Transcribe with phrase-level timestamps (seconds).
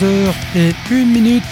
[0.00, 1.44] 22h et 1 minute.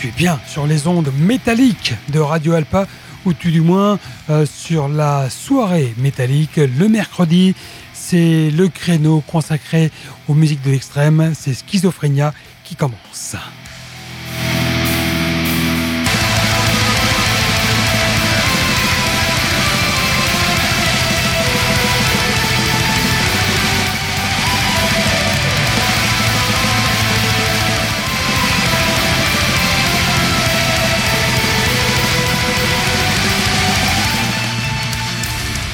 [0.00, 2.86] Tu es bien sur les ondes métalliques de Radio Alpa,
[3.24, 3.98] ou tu du moins
[4.30, 7.54] euh, sur la soirée métallique le mercredi.
[7.94, 9.90] C'est le créneau consacré
[10.28, 13.36] aux musiques de l'extrême, c'est Schizophrénia qui commence.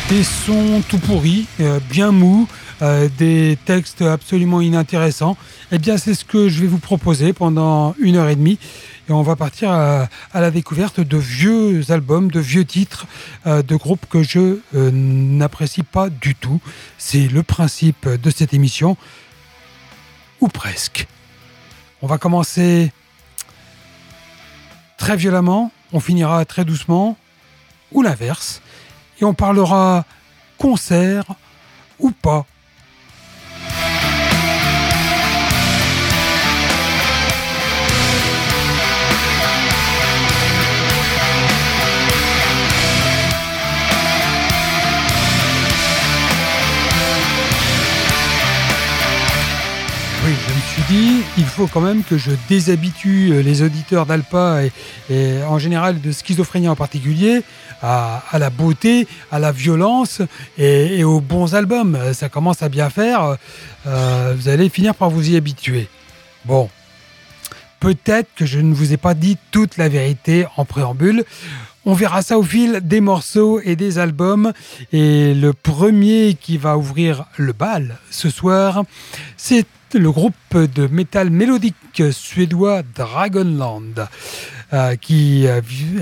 [0.09, 2.49] Des sons tout pourris, euh, bien mous,
[2.81, 5.37] euh, des textes absolument inintéressants,
[5.71, 8.59] eh bien c'est ce que je vais vous proposer pendant une heure et demie.
[9.09, 13.07] Et on va partir à, la découverte de vieux albums, de vieux titres
[13.47, 16.61] euh, de groupes que je n'apprécie pas du tout.
[16.97, 18.97] C'est le principe de cette émission,
[20.41, 21.07] ou presque.
[22.01, 22.93] On va commencer
[24.97, 27.19] très violemment, on finira très doucement,
[27.93, 28.63] ou l'inverse
[29.21, 30.05] et on parlera
[30.57, 31.25] concert
[31.99, 32.47] ou pas.
[50.25, 54.61] Oui, je me suis dit, il faut quand même que je déshabitue les auditeurs d'Alpa
[55.09, 57.43] et, en général de schizophrénie en particulier
[57.83, 60.23] à, la beauté, à la violence
[60.57, 61.99] et, aux bons albums.
[62.13, 63.37] Ça commence à bien faire.
[63.87, 65.89] Euh, vous allez finir par vous y habituer.
[66.45, 66.69] Bon,
[67.81, 71.25] peut-être que je ne vous ai pas dit toute la vérité en préambule.
[71.85, 74.53] On verra ça au fil des morceaux et des albums.
[74.93, 78.83] Et le premier qui va ouvrir le bal ce soir,
[79.37, 84.09] c'est le groupe de métal mélodique suédois Dragonland.
[84.75, 85.47] Euh, qui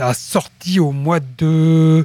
[0.01, 2.05] a sorti au mois de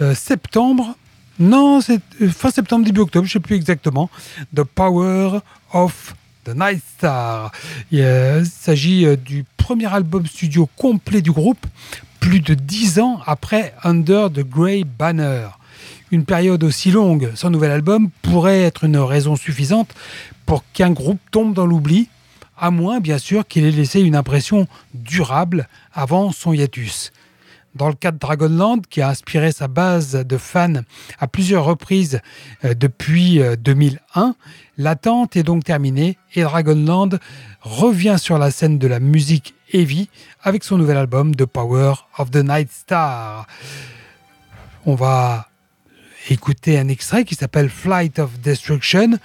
[0.00, 0.96] euh, septembre.
[1.38, 4.10] Non, c'est euh, fin septembre, début octobre, je ne sais plus exactement.
[4.52, 5.38] The Power
[5.72, 7.52] of the Night Star.
[7.92, 11.64] Il s'agit du premier album studio complet du groupe,
[12.18, 15.46] plus de dix ans après Under the Grey Banner.
[16.10, 19.94] Une période aussi longue sans nouvel album pourrait être une raison suffisante
[20.44, 22.08] pour qu'un groupe tombe dans l'oubli
[22.60, 27.12] à moins bien sûr qu'il ait laissé une impression durable avant son hiatus.
[27.76, 30.82] Dans le cas de Dragonland, qui a inspiré sa base de fans
[31.20, 32.20] à plusieurs reprises
[32.64, 34.32] euh, depuis 2001, euh,
[34.76, 37.20] l'attente est donc terminée et Dragonland
[37.60, 40.10] revient sur la scène de la musique heavy
[40.42, 43.46] avec son nouvel album The Power of the Night Star.
[44.84, 45.49] On va
[46.28, 49.18] écouter un extrait qui s'appelle Flight of Destruction.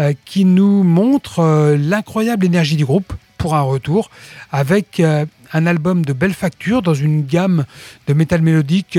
[0.00, 4.10] Euh, qui nous montre euh, l'incroyable énergie du groupe pour un retour
[4.52, 7.64] avec euh, un album de belle facture dans une gamme
[8.06, 8.96] de métal mélodique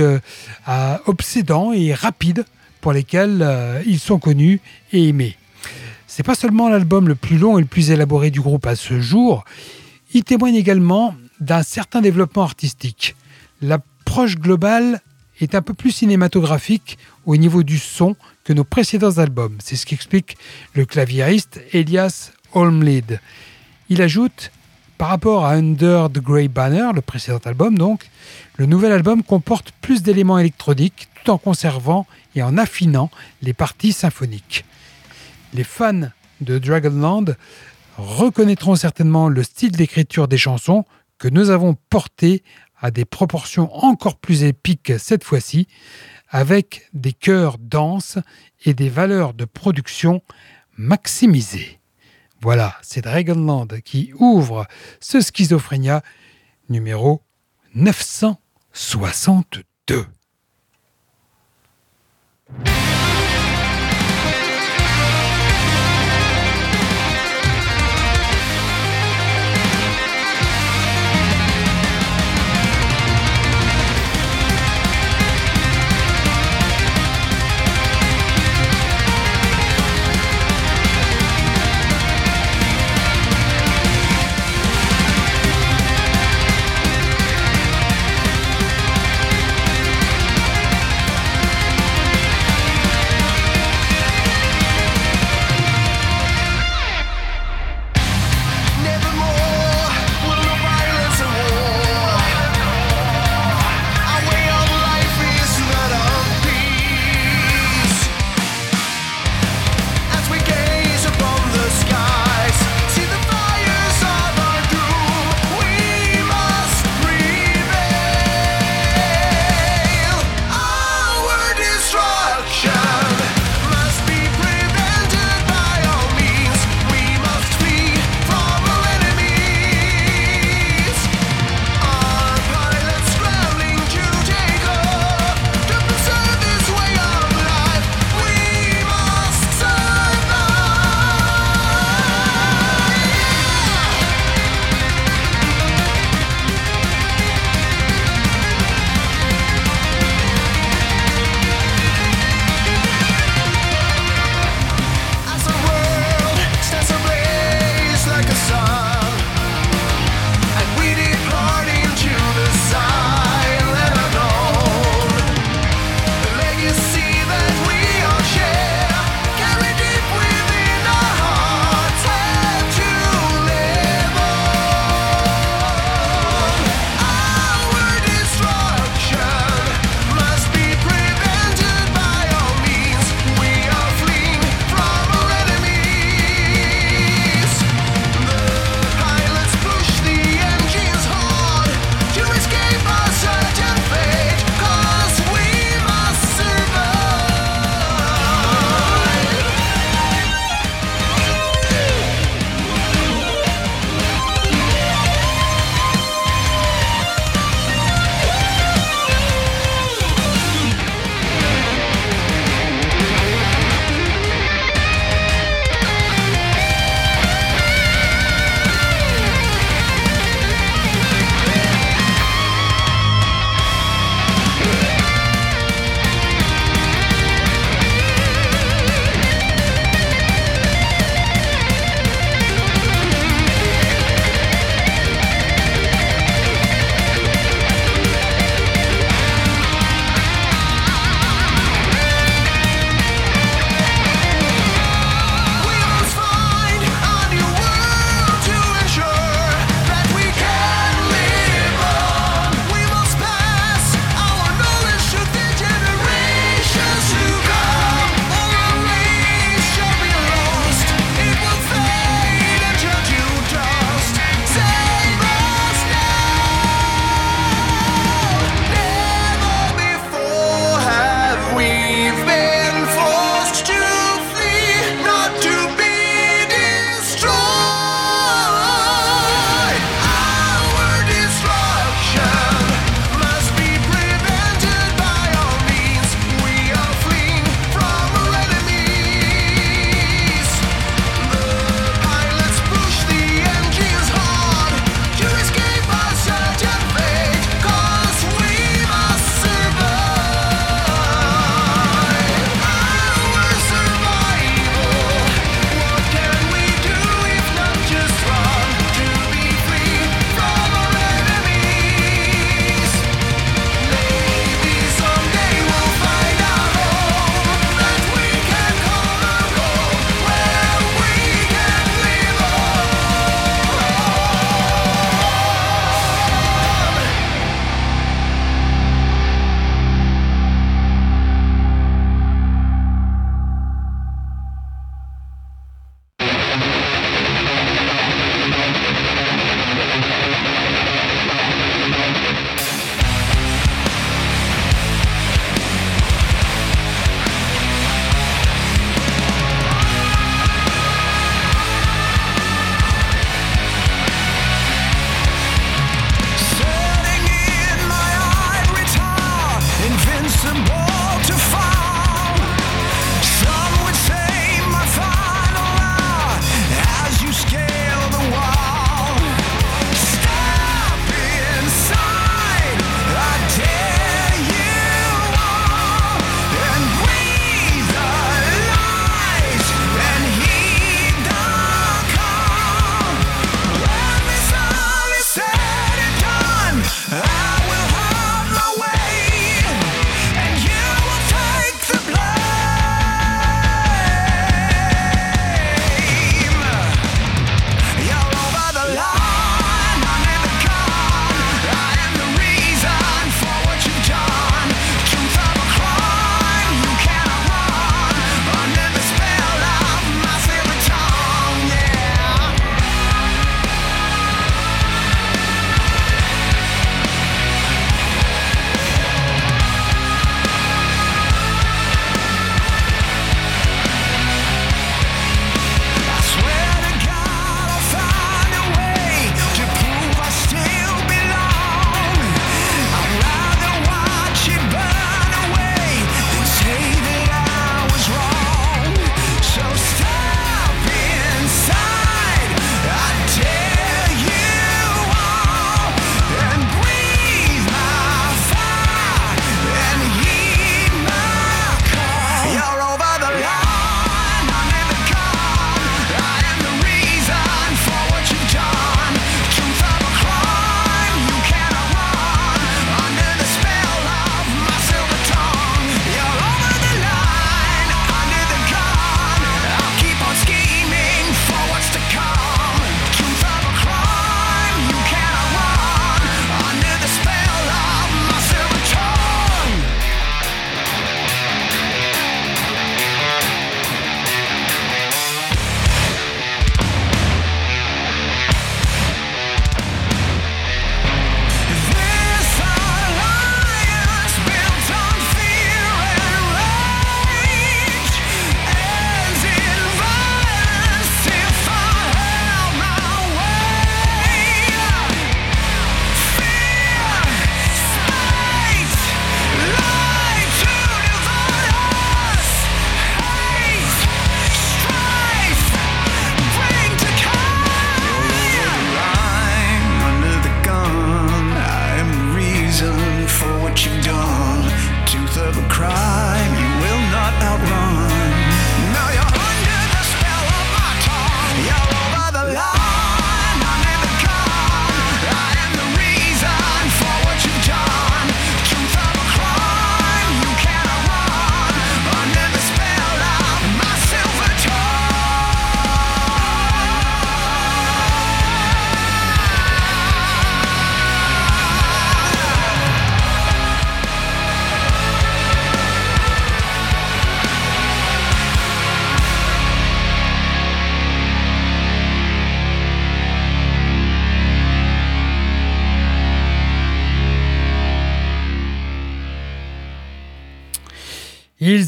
[1.06, 2.44] obsédant et rapide
[2.82, 3.48] pour lesquels
[3.86, 4.60] ils sont connus
[4.92, 5.38] et aimés.
[6.08, 9.00] C'est pas seulement l'album le plus long et le plus élaboré du groupe à ce
[9.00, 9.46] jour,
[10.14, 13.16] il témoigne également d'un certain développement artistique.
[13.62, 15.02] L'approche globale
[15.40, 16.98] est un peu plus cinématographique
[17.30, 19.56] au niveau du son que nos précédents albums.
[19.64, 20.36] C'est ce qu'explique
[20.74, 23.22] le claviériste Elias Holmlid.
[23.90, 24.52] Il ajoute
[24.98, 28.10] par rapport à Under the Grey Banner, le précédent album donc,
[28.58, 33.12] le nouvel album comporte plus d'éléments électroniques tout en conservant et en affinant
[33.44, 34.66] les parties symphoniques.
[35.54, 36.10] Les fans
[36.42, 37.38] de Dragonland
[38.00, 40.84] reconnaîtront certainement le style d'écriture des chansons
[41.20, 42.42] que nous avons porté
[42.82, 45.68] à des proportions encore plus épiques cette fois-ci,
[46.30, 48.20] avec des chœurs denses
[48.66, 50.22] et des valeurs de production
[50.78, 51.80] maximisées.
[52.42, 54.66] Voilà, c'est Dragonland qui ouvre
[55.02, 56.02] ce Schizophrénia
[56.70, 57.22] numéro
[57.76, 60.06] 962.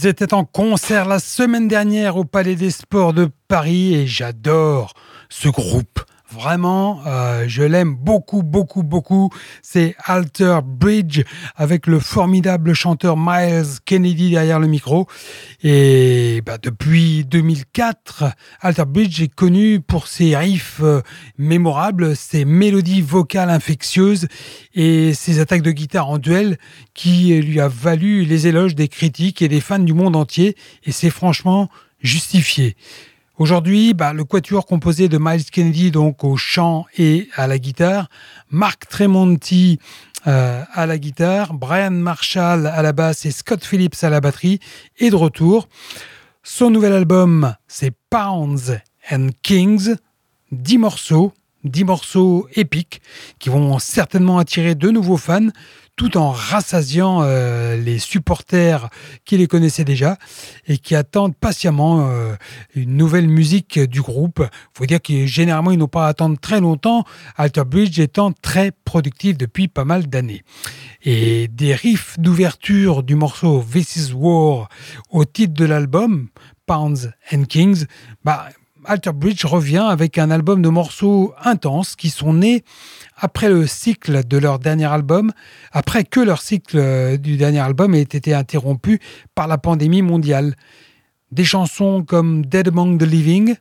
[0.02, 4.96] Ils étaient en concert la semaine dernière au Palais des Sports de Paris et j'adore
[5.30, 6.00] ce groupe.
[6.34, 9.30] Vraiment, euh, je l'aime beaucoup, beaucoup, beaucoup.
[9.62, 11.24] C'est Alter Bridge
[11.58, 15.08] avec le formidable chanteur Miles Kennedy derrière le micro.
[15.62, 18.24] Et bah, depuis 2004,
[18.62, 21.02] Alter Bridge est connu pour ses riffs euh,
[21.38, 24.28] mémorables, ses mélodies vocales infectieuses
[24.74, 26.58] et ses attaques de guitare en duel
[26.94, 30.56] qui lui a valu les éloges des critiques et des fans du monde entier.
[30.86, 31.70] Et c'est franchement
[32.02, 32.76] justifié.
[33.42, 38.08] Aujourd'hui, bah, le quatuor composé de Miles Kennedy donc au chant et à la guitare,
[38.52, 39.80] Mark Tremonti
[40.28, 44.60] euh, à la guitare, Brian Marshall à la basse et Scott Phillips à la batterie
[45.00, 45.70] est de retour.
[46.44, 48.80] Son nouvel album, c'est Pounds
[49.12, 49.96] and Kings,
[50.52, 51.34] 10 morceaux,
[51.64, 53.02] 10 morceaux épiques
[53.40, 55.50] qui vont certainement attirer de nouveaux fans
[56.02, 58.90] tout en rassasiant euh, les supporters
[59.24, 60.18] qui les connaissaient déjà
[60.68, 62.34] et qui attendent patiemment euh,
[62.74, 64.40] une nouvelle musique du groupe.
[64.42, 67.04] Il faut dire que généralement, ils n'ont pas à attendre très longtemps,
[67.38, 70.42] Alter Bridge étant très productif depuis pas mal d'années.
[71.04, 74.70] Et des riffs d'ouverture du morceau This is War
[75.12, 76.30] au titre de l'album,
[76.66, 77.86] Pounds and Kings,
[78.26, 78.50] bah,
[78.86, 82.64] Alter Bridge revient avec un album de morceaux intenses qui sont nés
[83.16, 85.32] après le cycle de leur dernier album,
[85.72, 89.00] après que leur cycle euh, du dernier album ait été interrompu
[89.36, 90.56] par la pandémie mondiale.
[91.32, 93.56] Des chansons comme Dead Among the Living,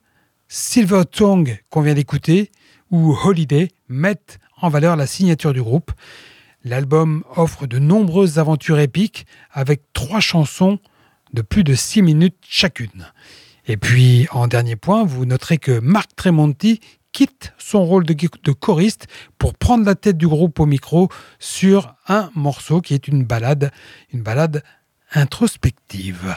[0.49, 2.51] Silver Tongue qu'on vient d'écouter,
[2.91, 5.93] ou Holiday mettent en valeur la signature du groupe.
[6.65, 10.79] L'album offre de nombreuses aventures épiques avec trois chansons
[11.33, 13.07] de plus de six minutes chacune.
[13.67, 16.81] Et puis, en dernier point, vous noterez que Marc Tremonti
[17.13, 19.07] quitte son rôle de, choriste
[19.39, 23.71] pour prendre la tête du groupe au micro sur un morceau qui est une balade,
[24.13, 24.63] une balade
[25.13, 26.37] introspective.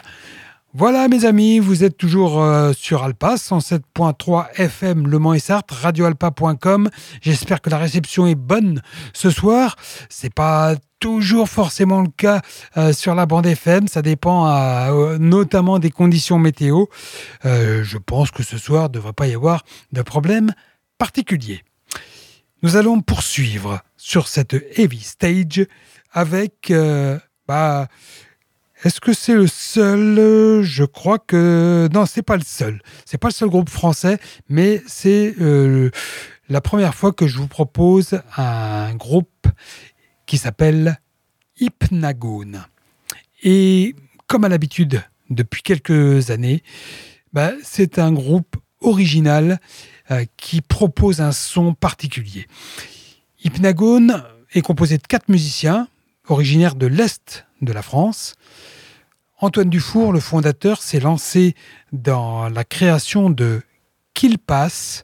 [0.75, 5.69] Voilà mes amis, vous êtes toujours euh, sur Alpa 107.3 FM Le Mans et Sarthe,
[5.69, 6.89] radioalpa.com.
[7.21, 8.81] J'espère que la réception est bonne
[9.13, 9.75] ce soir.
[10.09, 12.41] C'est pas toujours forcément le cas
[12.75, 16.85] euh, sur la bande FM, ça dépend euh, notamment des conditions météo.
[17.43, 19.61] je pense que ce soir ne devrait pas y avoir
[19.91, 20.53] de problème
[20.97, 21.61] particulier.
[22.63, 25.67] Nous allons poursuivre sur cette heavy stage
[26.11, 26.73] avec
[27.47, 27.87] bah,
[28.83, 30.61] est-ce que c'est le seul?
[30.61, 32.81] Je crois que non, c'est pas le seul.
[33.05, 35.89] C'est pas le seul groupe français, mais c'est euh,
[36.49, 39.47] la première fois que je vous propose un groupe
[40.25, 40.99] qui s'appelle
[41.59, 42.65] Hypnagone.
[43.43, 43.95] Et
[44.27, 46.61] comme à l'habitude depuis quelques années,
[47.31, 49.59] bah, c'est un groupe original
[50.11, 52.47] euh, qui propose un son particulier.
[53.43, 54.23] Hypnagone
[54.53, 55.87] est composé de quatre musiciens
[56.27, 58.35] originaires de l'Est de la France.
[59.43, 61.53] Antoine Dufour, le fondateur, s'est lancé
[61.91, 63.61] dans la création de
[64.13, 65.03] Qu'il passe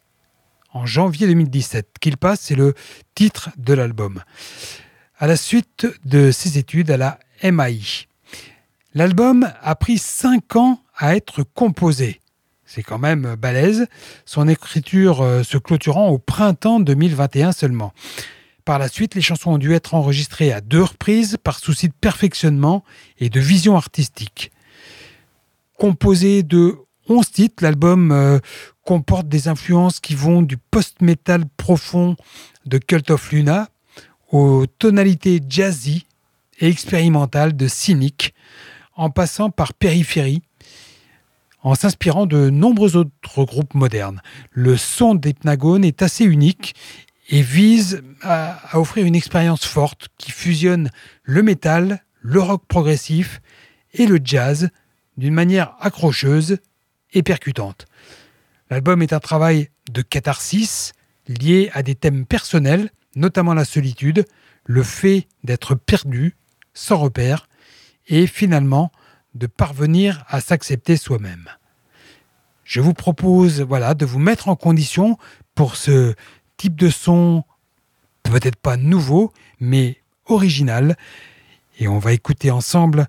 [0.72, 1.96] en janvier 2017.
[2.00, 2.74] Qu'il passe, c'est le
[3.16, 4.24] titre de l'album.
[5.18, 7.82] À la suite de ses études à la MAI.
[8.94, 12.22] L'album a pris cinq ans à être composé.
[12.64, 13.88] C'est quand même balèze,
[14.24, 17.92] son écriture euh, se clôturant au printemps 2021 seulement.
[18.70, 21.94] Par la suite, les chansons ont dû être enregistrées à deux reprises par souci de
[22.00, 22.84] perfectionnement
[23.18, 24.52] et de vision artistique.
[25.80, 26.78] Composé de
[27.08, 28.38] 11 titres, l'album euh,
[28.86, 32.16] comporte des influences qui vont du post-metal profond
[32.68, 33.70] de Cult of Luna
[34.32, 36.06] aux tonalités jazzy
[36.60, 38.36] et expérimentales de Cynic,
[38.96, 40.44] en passant par Périphérie,
[41.64, 44.22] en s'inspirant de nombreux autres groupes modernes.
[44.52, 46.76] Le son d'Hypnagone est assez unique
[47.30, 50.90] et vise à, offrir une expérience forte qui fusionne
[51.24, 53.40] le métal, le rock progressif
[53.94, 54.70] et le jazz
[55.18, 56.58] d'une manière accrocheuse
[57.14, 57.86] et percutante.
[58.70, 60.94] L'album est un travail de catharsis
[61.28, 64.26] lié à des thèmes personnels, notamment la solitude,
[64.66, 66.36] le fait d'être perdu,
[66.74, 67.48] sans repère,
[68.08, 68.92] et finalement
[69.36, 71.50] de parvenir à s'accepter soi-même.
[72.64, 75.18] Je vous propose voilà, de vous mettre en condition
[75.56, 76.16] pour ce
[76.60, 77.44] type de son
[78.24, 80.98] peut-être pas nouveau, mais original.
[81.80, 83.08] Et on va écouter ensemble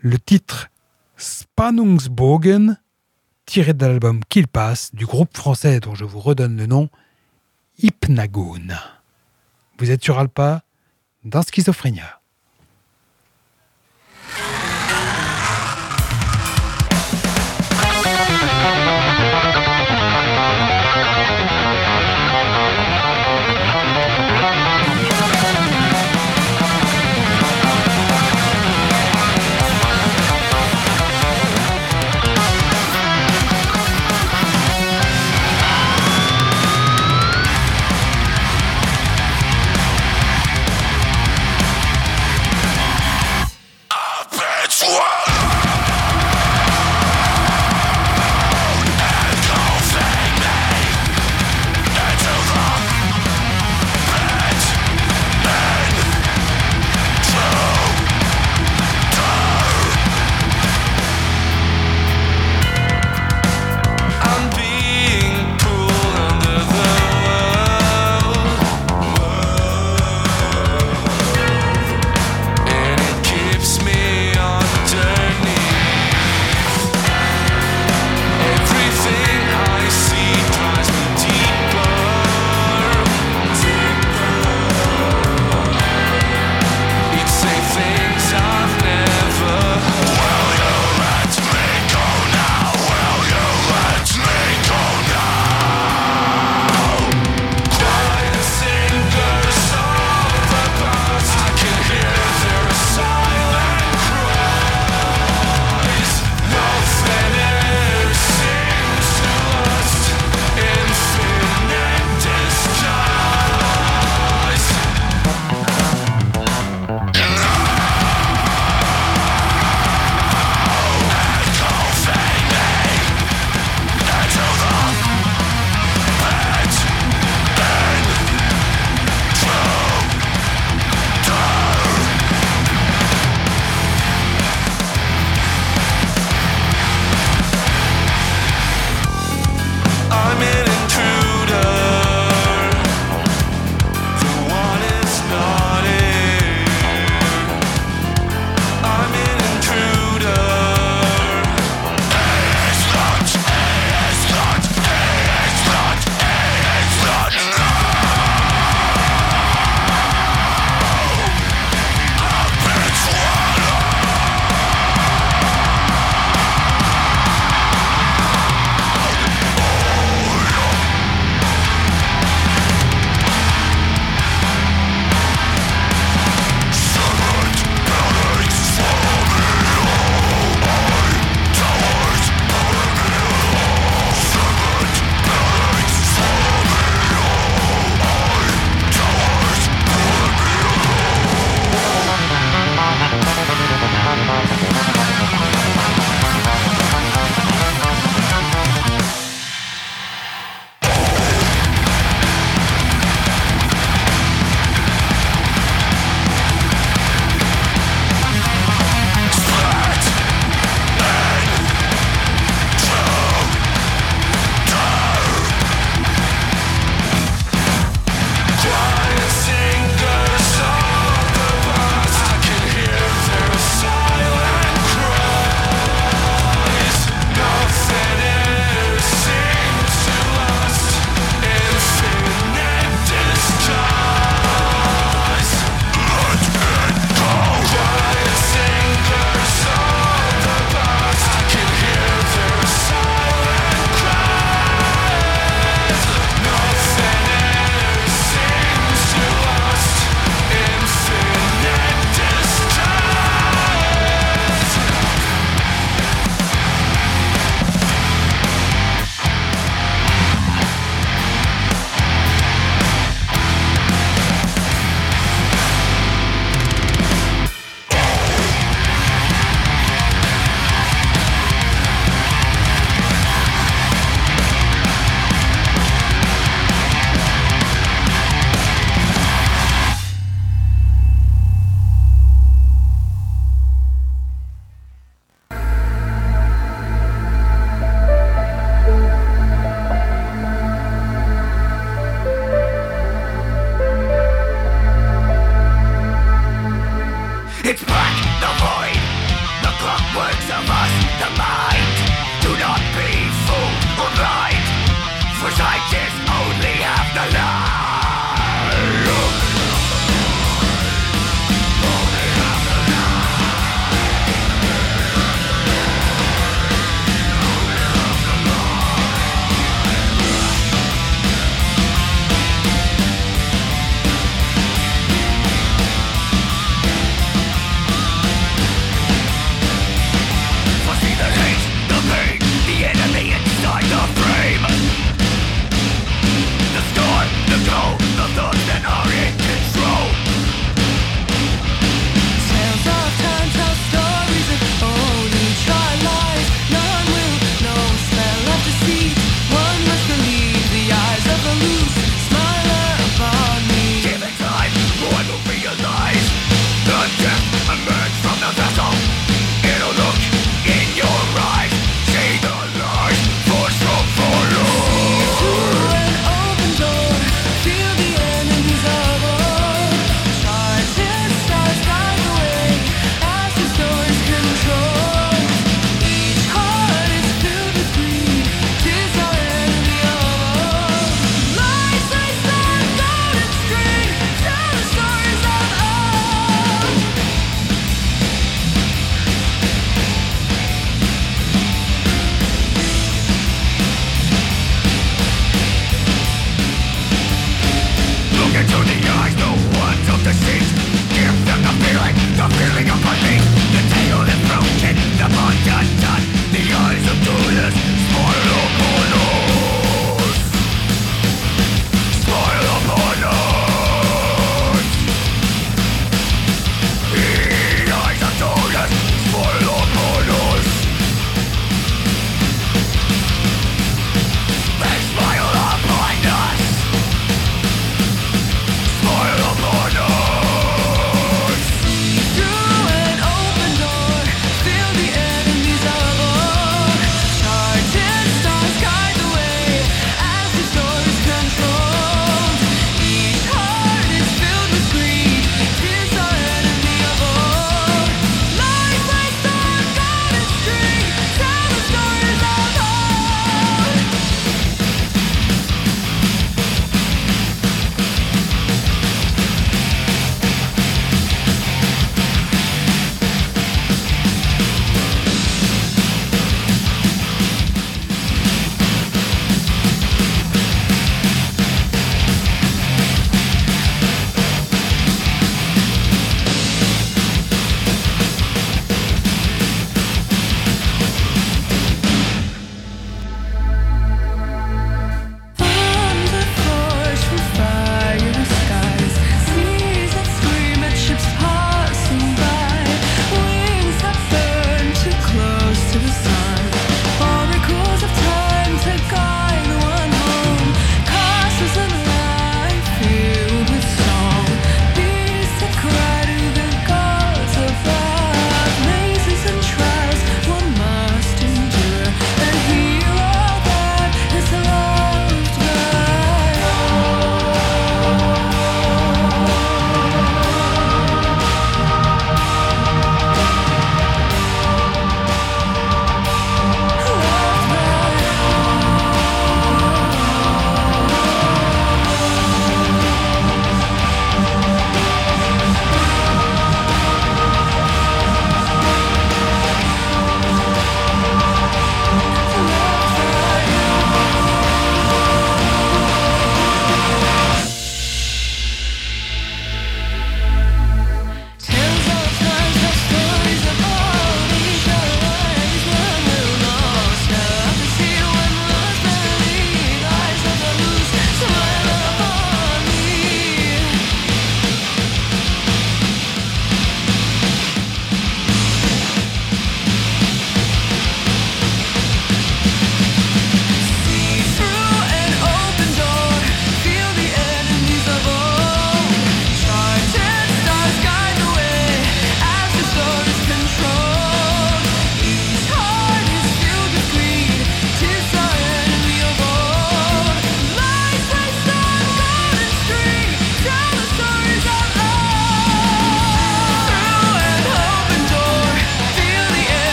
[0.00, 0.68] le titre
[1.16, 2.76] Spannungsbogen,
[3.46, 6.90] tiré de l'album Qu'il passe, du groupe français dont je vous redonne le nom,
[7.78, 8.78] Hypnagone.
[9.78, 10.64] Vous êtes sur Alpa,
[11.24, 12.17] dans Schizophrénia.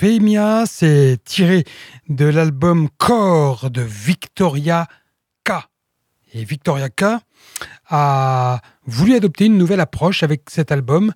[0.00, 1.64] Blasphemia, c'est tiré
[2.08, 4.86] de l'album Core de Victoria
[5.44, 5.52] K.
[6.32, 7.18] Et Victoria K
[7.88, 11.12] a voulu adopter une nouvelle approche avec cet album,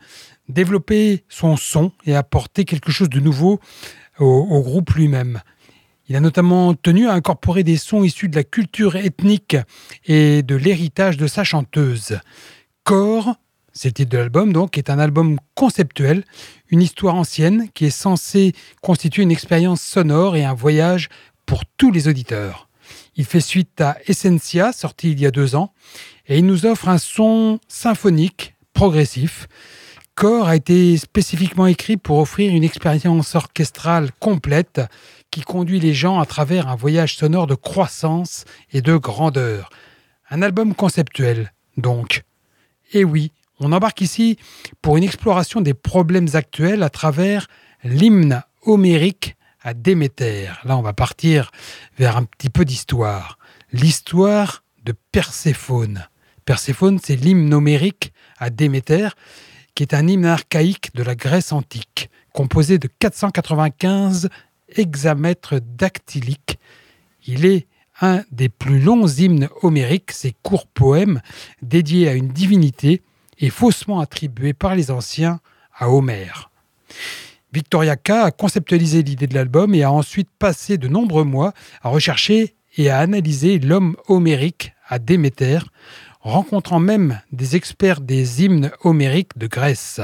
[0.48, 3.58] développer son son et apporter quelque chose de nouveau
[4.18, 5.40] au, au groupe lui-même.
[6.08, 9.56] Il a notamment tenu à incorporer des sons issus de la culture ethnique
[10.04, 12.18] et de l'héritage de sa chanteuse.
[12.82, 13.36] Core
[13.74, 16.24] c'est le titre de l'album, donc, est un album conceptuel,
[16.68, 21.08] une histoire ancienne qui est censée constituer une expérience sonore et un voyage
[21.44, 22.68] pour tous les auditeurs.
[23.16, 25.72] Il fait suite à Essentia, sorti il y a deux ans,
[26.26, 29.48] et il nous offre un son symphonique, progressif.
[30.14, 34.80] Core a été spécifiquement écrit pour offrir une expérience orchestrale complète
[35.32, 39.70] qui conduit les gens à travers un voyage sonore de croissance et de grandeur.
[40.30, 42.22] Un album conceptuel, donc.
[42.92, 44.36] Et oui, on embarque ici
[44.82, 47.46] pour une exploration des problèmes actuels à travers
[47.84, 50.50] l'hymne homérique à Déméter.
[50.64, 51.50] Là, on va partir
[51.98, 53.38] vers un petit peu d'histoire.
[53.72, 56.06] L'histoire de Perséphone.
[56.44, 59.08] Perséphone, c'est l'hymne homérique à Déméter,
[59.74, 64.28] qui est un hymne archaïque de la Grèce antique, composé de 495
[64.76, 66.58] hexamètres dactyliques.
[67.26, 67.66] Il est
[68.00, 71.20] un des plus longs hymnes homériques, ces courts poèmes
[71.62, 73.02] dédiés à une divinité
[73.38, 75.40] et faussement attribué par les anciens
[75.76, 76.50] à Homère.
[77.52, 81.88] Victoria K a conceptualisé l'idée de l'album et a ensuite passé de nombreux mois à
[81.88, 85.60] rechercher et à analyser l'homme homérique à Déméter,
[86.20, 90.00] rencontrant même des experts des hymnes homériques de Grèce.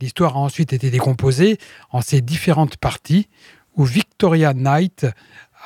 [0.00, 1.58] L'histoire a ensuite été décomposée
[1.90, 3.28] en ces différentes parties
[3.74, 5.06] où Victoria Knight,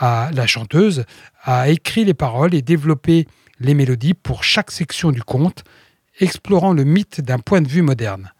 [0.01, 1.05] la chanteuse,
[1.43, 3.27] a écrit les paroles et développé
[3.59, 5.65] les mélodies pour chaque section du conte,
[6.21, 8.33] explorant le mythe d'un point de vue moderne.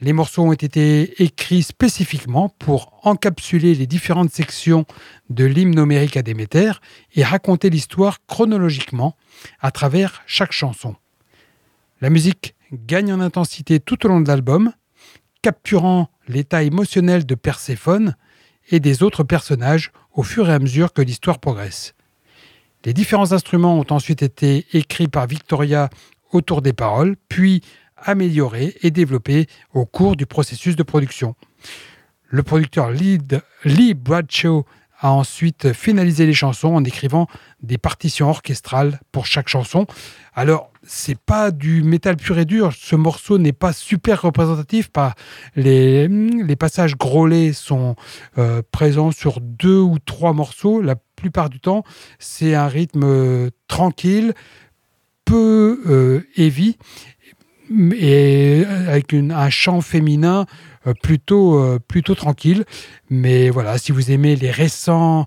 [0.00, 4.84] Les morceaux ont été écrits spécifiquement pour encapsuler les différentes sections
[5.30, 6.72] de l'hymne homérique à Déméter
[7.14, 9.16] et raconter l'histoire chronologiquement
[9.60, 10.96] à travers chaque chanson.
[12.00, 14.72] La musique gagne en intensité tout au long de l'album,
[15.40, 18.16] capturant l'état émotionnel de Perséphone
[18.70, 21.94] et des autres personnages au fur et à mesure que l'histoire progresse.
[22.84, 25.88] Les différents instruments ont ensuite été écrits par Victoria
[26.32, 27.62] autour des paroles, puis
[27.96, 31.34] amélioré et développé au cours du processus de production.
[32.28, 34.64] Le producteur Lee Bradshaw
[35.02, 37.26] a ensuite finalisé les chansons en écrivant
[37.60, 39.86] des partitions orchestrales pour chaque chanson.
[40.32, 42.72] Alors, c'est pas du métal pur et dur.
[42.76, 44.90] Ce morceau n'est pas super représentatif.
[44.90, 45.14] Pas
[45.56, 47.96] les, les passages grôlés sont
[48.38, 50.80] euh, présents sur deux ou trois morceaux.
[50.80, 51.82] La plupart du temps,
[52.18, 54.34] c'est un rythme euh, tranquille,
[55.32, 56.76] peu euh, heavy
[57.98, 60.44] et avec un chant féminin
[60.86, 62.66] euh, plutôt, euh, plutôt tranquille.
[63.08, 65.24] Mais voilà, si vous aimez les récents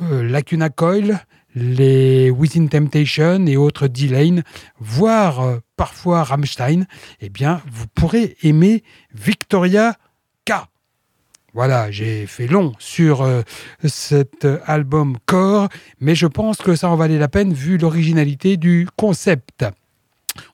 [0.00, 1.20] Lacuna Coil,
[1.54, 4.42] les Within Temptation et autres D-Lane,
[4.80, 6.86] voire parfois Rammstein,
[7.20, 8.82] eh bien, vous pourrez aimer
[9.14, 9.96] Victoria
[10.44, 10.54] K.
[11.54, 13.42] Voilà, j'ai fait long sur euh,
[13.84, 15.68] cet album Core,
[16.00, 19.66] mais je pense que ça en valait la peine vu l'originalité du concept.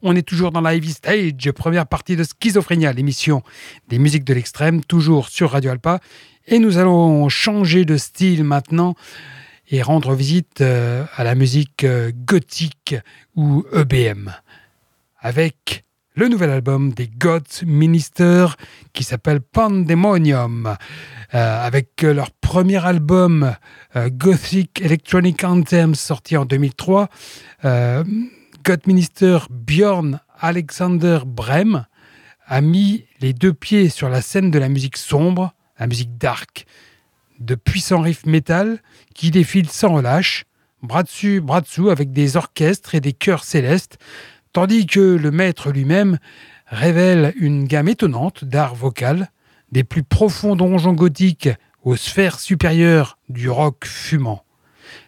[0.02, 3.42] On est toujours dans la Stage, première partie de Schizophrénia, l'émission
[3.88, 6.00] des musiques de l'extrême, toujours sur Radio Alpa.
[6.48, 8.96] Et nous allons changer de style maintenant
[9.70, 12.96] et rendre visite euh, à la musique euh, gothique
[13.36, 14.32] ou EBM.
[15.20, 15.84] Avec
[16.18, 18.46] le nouvel album des Gods Minister
[18.92, 20.76] qui s'appelle Pandemonium.
[21.34, 23.54] Euh, avec leur premier album
[23.94, 27.08] euh, Gothic Electronic Anthem sorti en 2003,
[27.64, 28.02] euh,
[28.64, 31.86] God Minister Björn Alexander Brem
[32.46, 36.66] a mis les deux pieds sur la scène de la musique sombre, la musique dark,
[37.38, 38.82] de puissants riffs métal
[39.14, 40.46] qui défilent sans relâche,
[40.82, 43.98] bras dessus, bras dessous, avec des orchestres et des chœurs célestes,
[44.52, 46.18] tandis que le maître lui-même
[46.66, 49.30] révèle une gamme étonnante d'art vocal,
[49.72, 51.50] des plus profonds donjons gothiques
[51.82, 54.44] aux sphères supérieures du rock fumant.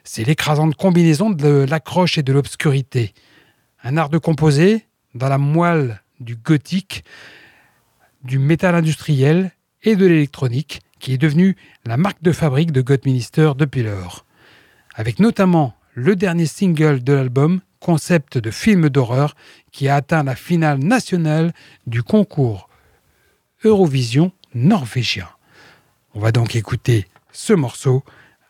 [0.04, 3.14] C'est l'écrasante combinaison de l'accroche et de l'obscurité.
[3.82, 7.04] Un art de composer dans la moelle du gothique,
[8.22, 13.00] du métal industriel et de l'électronique, qui est devenu la marque de fabrique de God
[13.06, 14.26] Minister depuis lors.
[14.94, 19.34] Avec notamment le dernier single de l'album, concept de film d'horreur
[19.72, 21.52] qui a atteint la finale nationale
[21.86, 22.68] du concours
[23.64, 25.28] Eurovision norvégien.
[26.14, 28.04] On va donc écouter ce morceau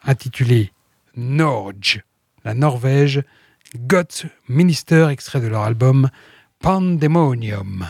[0.04, 0.72] intitulé
[1.16, 2.02] Norge,
[2.44, 3.22] la Norvège,
[3.76, 6.08] God's Minister, extrait de leur album
[6.60, 7.86] Pandemonium.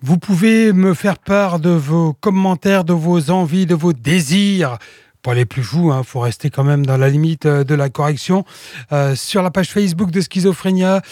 [0.00, 4.78] Vous pouvez me faire part de vos commentaires, de vos envies, de vos désirs
[5.22, 7.74] pour les plus fous, il hein, faut rester quand même dans la limite euh, de
[7.74, 8.44] la correction.
[8.92, 11.02] Euh, sur la page Facebook de Schizophrénia,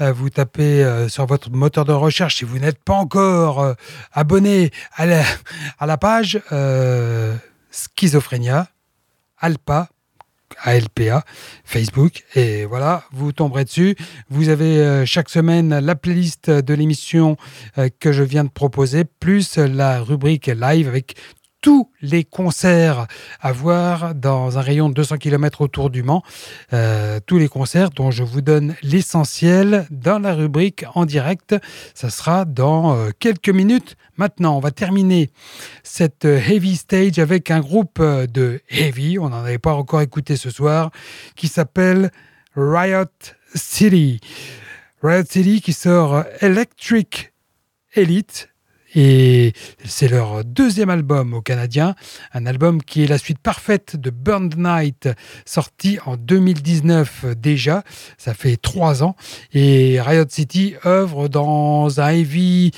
[0.00, 3.74] euh, vous tapez sur votre moteur de recherche si vous n'êtes pas encore
[4.12, 5.22] abonné à la,
[5.78, 6.40] à la page
[7.70, 8.68] Schizophrénia,
[9.38, 9.88] Alpa,
[10.62, 11.24] ALPA,
[11.64, 12.24] Facebook.
[12.34, 13.96] Et voilà, vous tomberez dessus.
[14.30, 17.36] Vous avez chaque semaine la playlist de l'émission
[18.00, 21.16] que je viens de proposer, plus la rubrique live avec
[21.66, 23.08] tous les concerts
[23.40, 26.22] à voir dans un rayon de 200 km autour du Mans.
[26.72, 31.56] Euh, tous les concerts dont je vous donne l'essentiel dans la rubrique en direct.
[31.92, 33.96] Ça sera dans euh, quelques minutes.
[34.16, 35.30] Maintenant, on va terminer
[35.82, 40.36] cette euh, heavy stage avec un groupe de heavy, on n'en avait pas encore écouté
[40.36, 40.92] ce soir,
[41.34, 42.12] qui s'appelle
[42.54, 43.06] Riot
[43.56, 44.20] City.
[45.02, 47.32] Riot City qui sort Electric
[47.96, 48.50] Elite
[48.96, 49.52] et
[49.84, 51.94] c'est leur deuxième album au Canadien,
[52.32, 55.10] un album qui est la suite parfaite de Burned Night,
[55.44, 57.84] sorti en 2019 déjà,
[58.16, 59.14] ça fait trois ans.
[59.52, 62.70] Et Riot City œuvre dans un heavy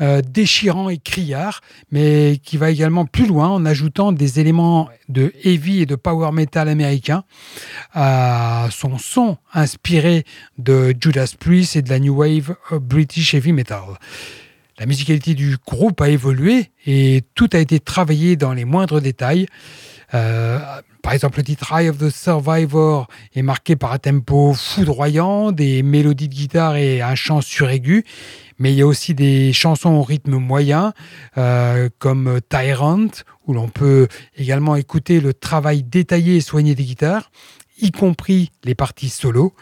[0.00, 1.60] euh, déchirant et criard,
[1.90, 6.32] mais qui va également plus loin en ajoutant des éléments de heavy et de power
[6.32, 7.24] metal américain
[7.92, 10.24] à son son inspiré
[10.56, 13.98] de Judas Priest et de la new wave British heavy metal.
[14.78, 19.46] La musicalité du groupe a évolué et tout a été travaillé dans les moindres détails.
[20.12, 20.58] Euh,
[21.02, 25.82] par exemple, le titre Eye of the Survivor est marqué par un tempo foudroyant, des
[25.82, 28.04] mélodies de guitare et un chant suraigu.
[28.58, 30.92] Mais il y a aussi des chansons au rythme moyen,
[31.38, 33.08] euh, comme Tyrant,
[33.46, 37.30] où l'on peut également écouter le travail détaillé et soigné des guitares,
[37.80, 39.54] y compris les parties solo.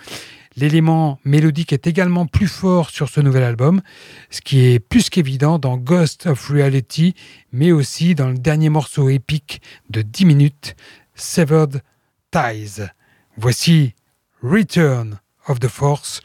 [0.56, 3.82] L'élément mélodique est également plus fort sur ce nouvel album,
[4.30, 7.14] ce qui est plus qu'évident dans Ghost of Reality,
[7.52, 10.76] mais aussi dans le dernier morceau épique de 10 minutes,
[11.16, 11.82] Severed
[12.30, 12.82] Ties.
[13.36, 13.94] Voici
[14.42, 16.20] Return of the Force,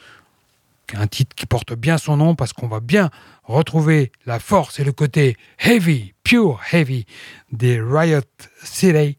[0.94, 3.10] un titre qui porte bien son nom parce qu'on va bien
[3.44, 7.04] retrouver la force et le côté heavy, pure heavy
[7.50, 8.20] des Riot
[8.62, 9.18] City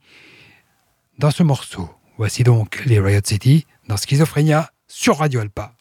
[1.17, 1.89] dans ce morceau.
[2.17, 5.73] Voici donc les Riot City dans Schizophrénia sur Radio Alpa.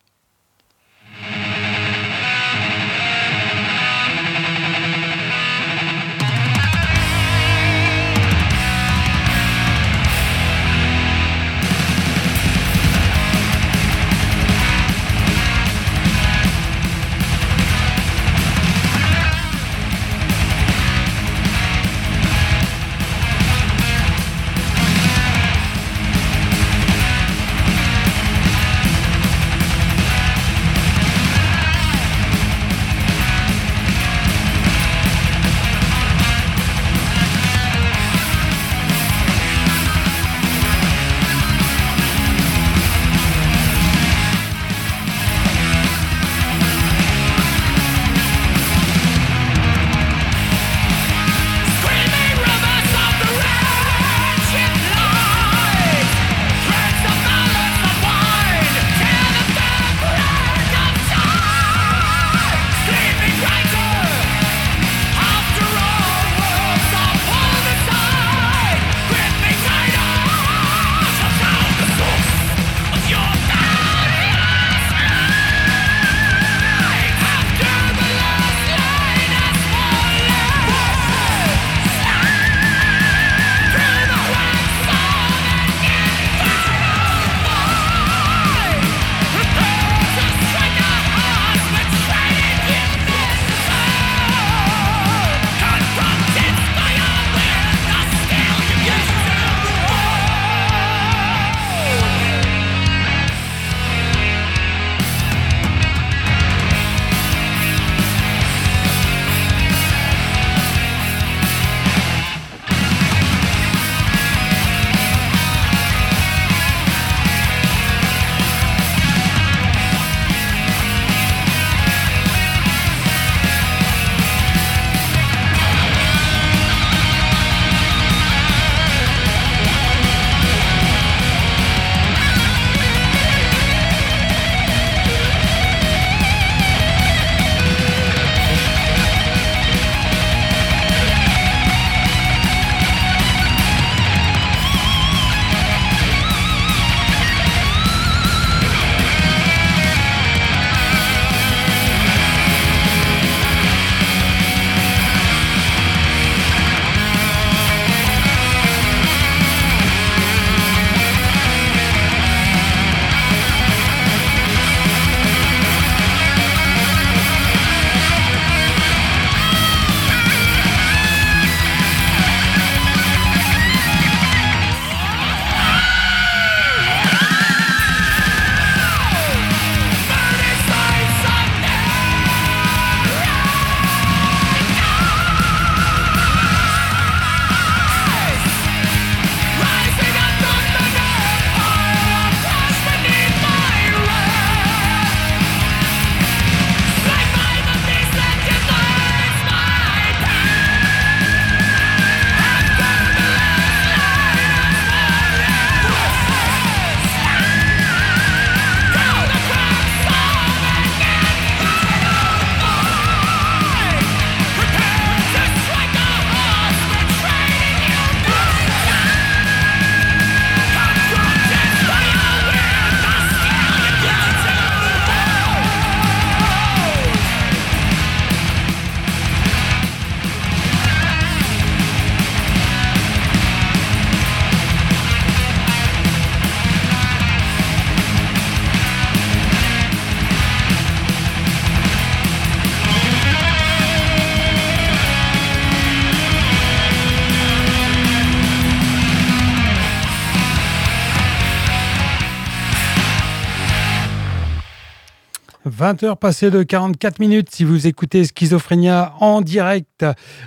[255.81, 260.05] 20h passées de 44 minutes si vous écoutez Schizophrénia en direct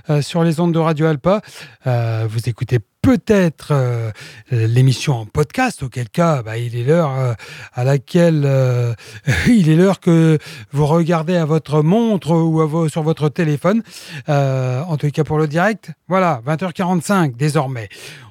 [0.08, 1.42] euh, sur les ondes de Radio Alpa.
[1.88, 4.12] Euh, vous écoutez peut-être euh,
[4.52, 7.36] l'émission en podcast, auquel cas bah, il est l'heure
[7.74, 8.48] à laquelle
[9.48, 10.38] il est l'heure que
[10.72, 13.82] vous regardez à votre montre ou sur votre téléphone.
[14.28, 17.90] en tout cas pour le direct, voilà, 20h45 désormais.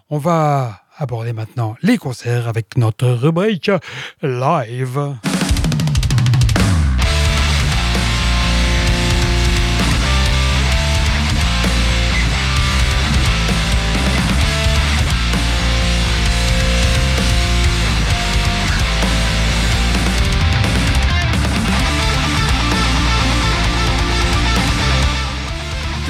[0.09, 3.73] On va aborder maintenant les concerts avec notre rubrique
[4.23, 5.17] live.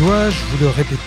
[0.03, 0.99] Dois-je vous le répéter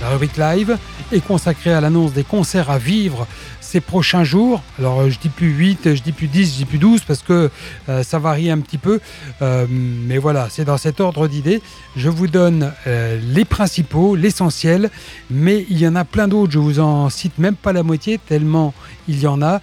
[0.00, 0.78] La rubrique live
[1.12, 3.26] est consacrée à l'annonce des concerts à vivre
[3.60, 4.62] ces prochains jours.
[4.78, 7.22] Alors euh, je dis plus 8, je dis plus 10, je dis plus 12 parce
[7.22, 7.50] que
[7.90, 8.98] euh, ça varie un petit peu.
[9.42, 11.60] Euh, mais voilà, c'est dans cet ordre d'idées.
[11.96, 14.90] Je vous donne les principaux, l'essentiel,
[15.30, 16.52] mais il y en a plein d'autres.
[16.52, 18.72] Je vous en cite même pas la moitié tellement
[19.10, 19.60] il y en a,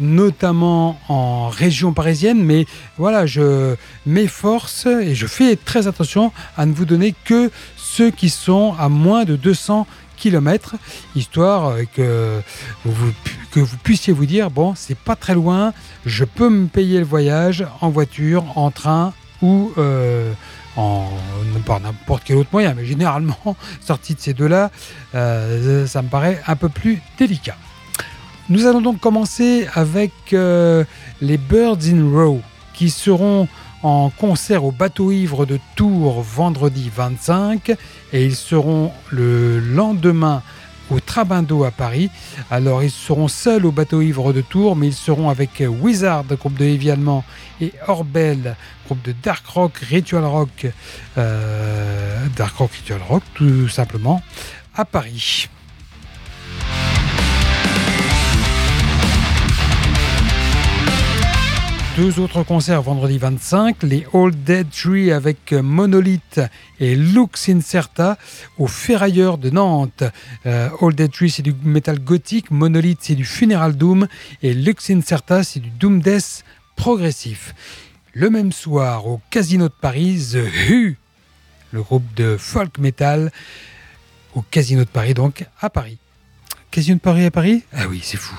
[0.00, 2.42] notamment en région parisienne.
[2.42, 2.66] Mais
[2.98, 3.74] voilà, je
[4.06, 8.88] m'efforce et je fais très attention à ne vous donner que ceux qui sont à
[8.88, 9.86] moins de 200
[10.22, 10.76] kilomètres,
[11.16, 12.40] histoire euh, que
[12.84, 13.12] vous,
[13.50, 15.72] que vous puissiez vous dire, bon, c'est pas très loin,
[16.06, 19.12] je peux me payer le voyage en voiture, en train
[19.42, 20.32] ou euh,
[20.76, 21.10] en
[21.66, 24.70] par n'importe quel autre moyen, mais généralement, sorti de ces deux-là,
[25.16, 27.56] euh, ça me paraît un peu plus délicat.
[28.52, 32.42] Nous allons donc commencer avec les Birds in Row,
[32.74, 33.48] qui seront
[33.82, 37.70] en concert au bateau ivre de Tours vendredi 25
[38.12, 40.42] et ils seront le lendemain
[40.90, 42.10] au Trabindo à Paris.
[42.50, 46.58] Alors ils seront seuls au bateau ivre de Tours, mais ils seront avec Wizard, groupe
[46.58, 47.24] de heavy allemand,
[47.62, 50.66] et Orbel, groupe de dark rock, ritual rock,
[51.16, 54.20] euh, dark rock, ritual rock, tout simplement,
[54.74, 55.48] à Paris.
[61.94, 66.40] Deux autres concerts vendredi 25, les Old Dead Tree avec Monolith
[66.80, 68.16] et Lux Incerta
[68.56, 70.02] au Ferrailleur de Nantes.
[70.46, 74.08] Euh, Old Dead Tree c'est du metal gothique, Monolith c'est du Funeral Doom
[74.42, 76.44] et Lux Incerta c'est du Doom Death
[76.76, 77.54] progressif.
[78.14, 80.94] Le même soir au Casino de Paris, The Who,
[81.72, 83.30] le groupe de folk metal
[84.34, 85.98] au Casino de Paris donc à Paris.
[86.70, 87.64] Casino de Paris à Paris?
[87.70, 88.34] Ah oui, c'est fou.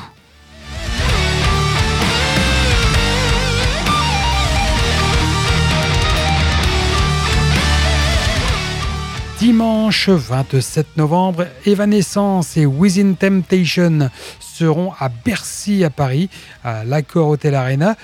[9.43, 16.29] Dimanche 27 novembre, Evanescence et Within Temptation seront à Bercy à Paris,
[16.63, 17.97] à l'Accord Hotel Arena.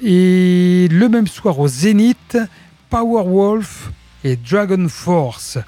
[0.00, 2.38] Et le même soir au Zénith,
[2.90, 3.90] Powerwolf
[4.22, 5.58] et Dragon Force.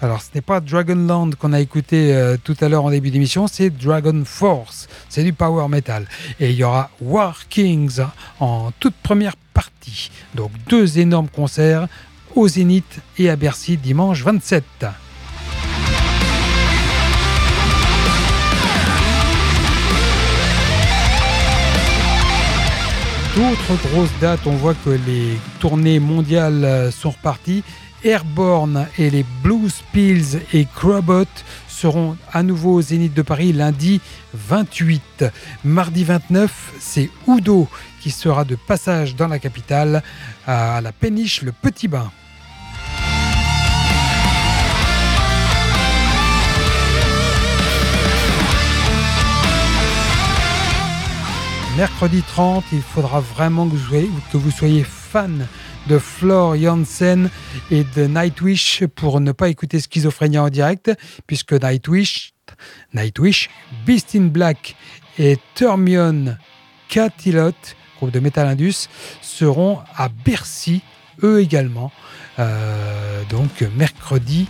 [0.00, 3.48] Alors ce n'est pas Dragonland qu'on a écouté euh, tout à l'heure en début d'émission,
[3.48, 4.86] c'est Dragon Force.
[5.08, 6.06] C'est du power metal.
[6.38, 8.02] Et il y aura War Kings
[8.38, 10.12] en toute première partie.
[10.36, 11.88] Donc deux énormes concerts
[12.36, 14.64] au Zénith et à Bercy dimanche 27.
[23.34, 27.64] D'autres grosses dates, on voit que les tournées mondiales sont reparties.
[28.04, 31.24] Airborne et les Blues Pills et Crobot
[31.68, 34.00] seront à nouveau au Zénith de Paris lundi
[34.34, 35.24] 28.
[35.64, 37.68] Mardi 29, c'est Udo
[38.00, 40.02] qui sera de passage dans la capitale
[40.46, 42.10] à la péniche Le Petit Bain.
[51.76, 55.46] Mercredi 30, il faudra vraiment que vous soyez, fan
[55.88, 57.28] de Flor Janssen
[57.70, 60.90] et de Nightwish pour ne pas écouter Schizophrénia en direct,
[61.26, 62.32] puisque Nightwish,
[62.94, 63.50] Nightwish,
[63.84, 64.74] Beast in Black
[65.18, 66.36] et Termion
[66.88, 67.52] Catilot,
[67.98, 68.88] groupe de Metal Indus,
[69.20, 70.82] seront à Bercy,
[71.22, 71.92] eux également,
[72.38, 74.46] euh, donc mercredi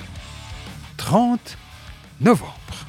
[0.97, 1.59] 30
[2.21, 2.86] novembre.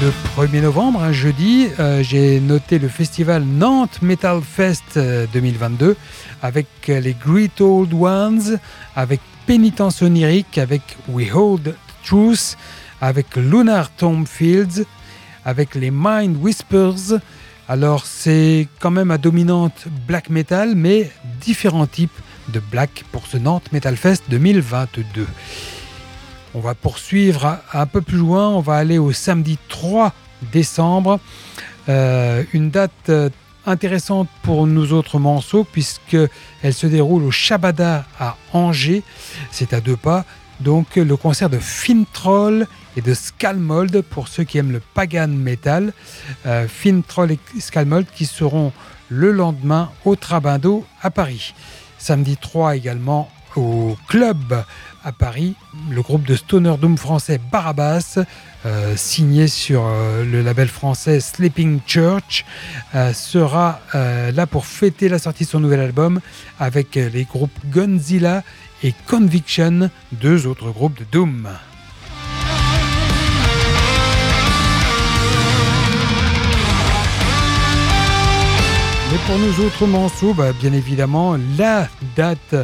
[0.00, 4.98] Le 1er novembre, un jeudi, euh, j'ai noté le festival Nantes Metal Fest
[5.32, 5.94] 2022 euh,
[6.40, 8.58] avec euh, les Great Old Ones,
[8.96, 11.74] avec Pénitence Onirique, avec We Hold
[12.04, 12.56] Truth,
[13.00, 14.84] avec Lunar Tomb Fields,
[15.44, 17.20] avec les Mind Whispers.
[17.68, 23.36] Alors c'est quand même à dominante black metal, mais différents types de black pour ce
[23.36, 25.26] Nantes Metal Fest 2022.
[26.54, 30.12] On va poursuivre un peu plus loin, on va aller au samedi 3
[30.52, 31.20] décembre,
[31.88, 33.30] euh, une date euh,
[33.66, 39.02] intéressante pour nous autres Manceaux puisqu'elle se déroule au Shabada à Angers,
[39.50, 40.24] c'est à deux pas.
[40.60, 45.92] Donc le concert de Fintroll et de Skalmold pour ceux qui aiment le pagan metal.
[46.46, 48.72] Euh, Fintroll et Skalmold qui seront
[49.08, 51.54] le lendemain au Trabindo à Paris.
[51.98, 54.64] Samedi 3 également au club
[55.04, 55.54] à Paris,
[55.90, 58.18] le groupe de Stoner Doom français Barabas,
[58.66, 62.44] euh, signé sur euh, le label français Sleeping Church,
[62.94, 66.20] euh, sera là pour fêter la sortie de son nouvel album
[66.58, 68.42] avec les groupes Gunzilla
[68.82, 71.48] et Conviction, deux autres groupes de Doom.
[79.10, 82.54] Mais pour nous autres manceaux, bah, bien évidemment, la date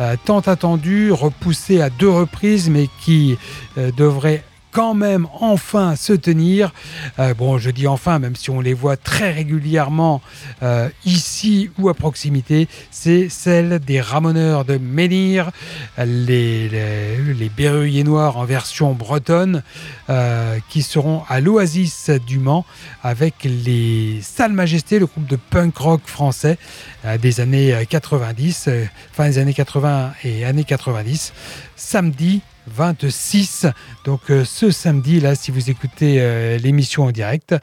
[0.00, 3.36] euh, tant attendue, repoussée à deux reprises, mais qui
[3.76, 6.72] euh, devrait quand même enfin se tenir.
[7.18, 10.20] Euh, bon, je dis enfin, même si on les voit très régulièrement
[10.62, 15.50] euh, ici ou à proximité, c'est celle des ramoneurs de Menhir,
[15.98, 19.62] les, les, noirs en version bretonne,
[20.08, 22.64] euh, qui seront à l'Oasis du Mans
[23.02, 26.58] avec les Sales Majestés, le groupe de punk rock français
[27.20, 28.70] des années 90,
[29.12, 31.32] fin des années 80 et années 90,
[31.76, 32.42] samedi
[32.72, 33.66] 26.
[34.04, 37.54] Donc euh, ce samedi, là, si vous écoutez euh, l'émission en direct.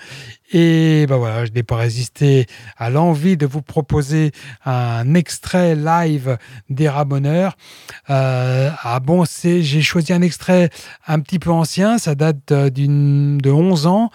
[0.54, 2.46] Et ben voilà, je n'ai pas résisté
[2.78, 4.32] à l'envie de vous proposer
[4.64, 6.38] un extrait live
[6.70, 7.58] des Ramoneurs.
[8.10, 10.70] Euh, ah bon, c'est, j'ai choisi un extrait
[11.06, 14.10] un petit peu ancien, ça date d'une, de 11 ans.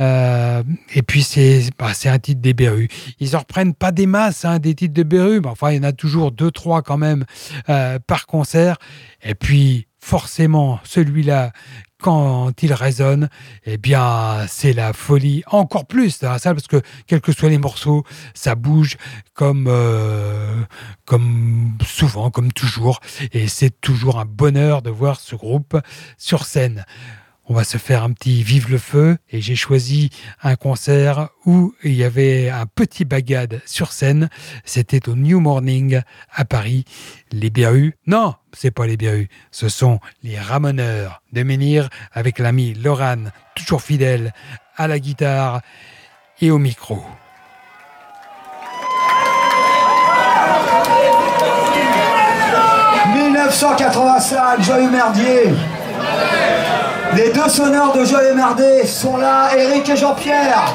[0.00, 2.88] et puis c'est, bah, c'est un titre des Berus.
[3.20, 5.80] Ils en reprennent pas des masses, hein, des titres de Berus, mais enfin il y
[5.80, 7.26] en a toujours deux, trois quand même
[7.66, 8.78] par concert.
[9.22, 11.52] Et puis forcément, celui-là,
[11.98, 13.30] quand il résonne,
[13.64, 18.04] eh bien, c'est la folie encore plus dans parce que, quels que soient les morceaux,
[18.34, 18.98] ça bouge
[19.32, 20.62] comme, euh,
[21.06, 23.00] comme souvent, comme toujours.
[23.32, 25.80] Et c'est toujours un bonheur de voir ce groupe
[26.18, 26.84] sur scène
[27.46, 30.10] on va se faire un petit vive le feu et j'ai choisi
[30.42, 34.28] un concert où il y avait un petit bagade sur scène.
[34.64, 36.00] C'était au New Morning
[36.32, 36.84] à Paris.
[37.32, 42.74] Les Berus, non, c'est pas les Berus, ce sont les Ramoneurs de Menhir avec l'ami
[42.74, 43.24] Loran,
[43.54, 44.32] toujours fidèle
[44.76, 45.60] à la guitare
[46.40, 47.04] et au micro.
[53.14, 55.54] «1985, joyeux merdier
[57.14, 60.74] les deux sonneurs de Joël Merdé sont là, Eric et Jean-Pierre.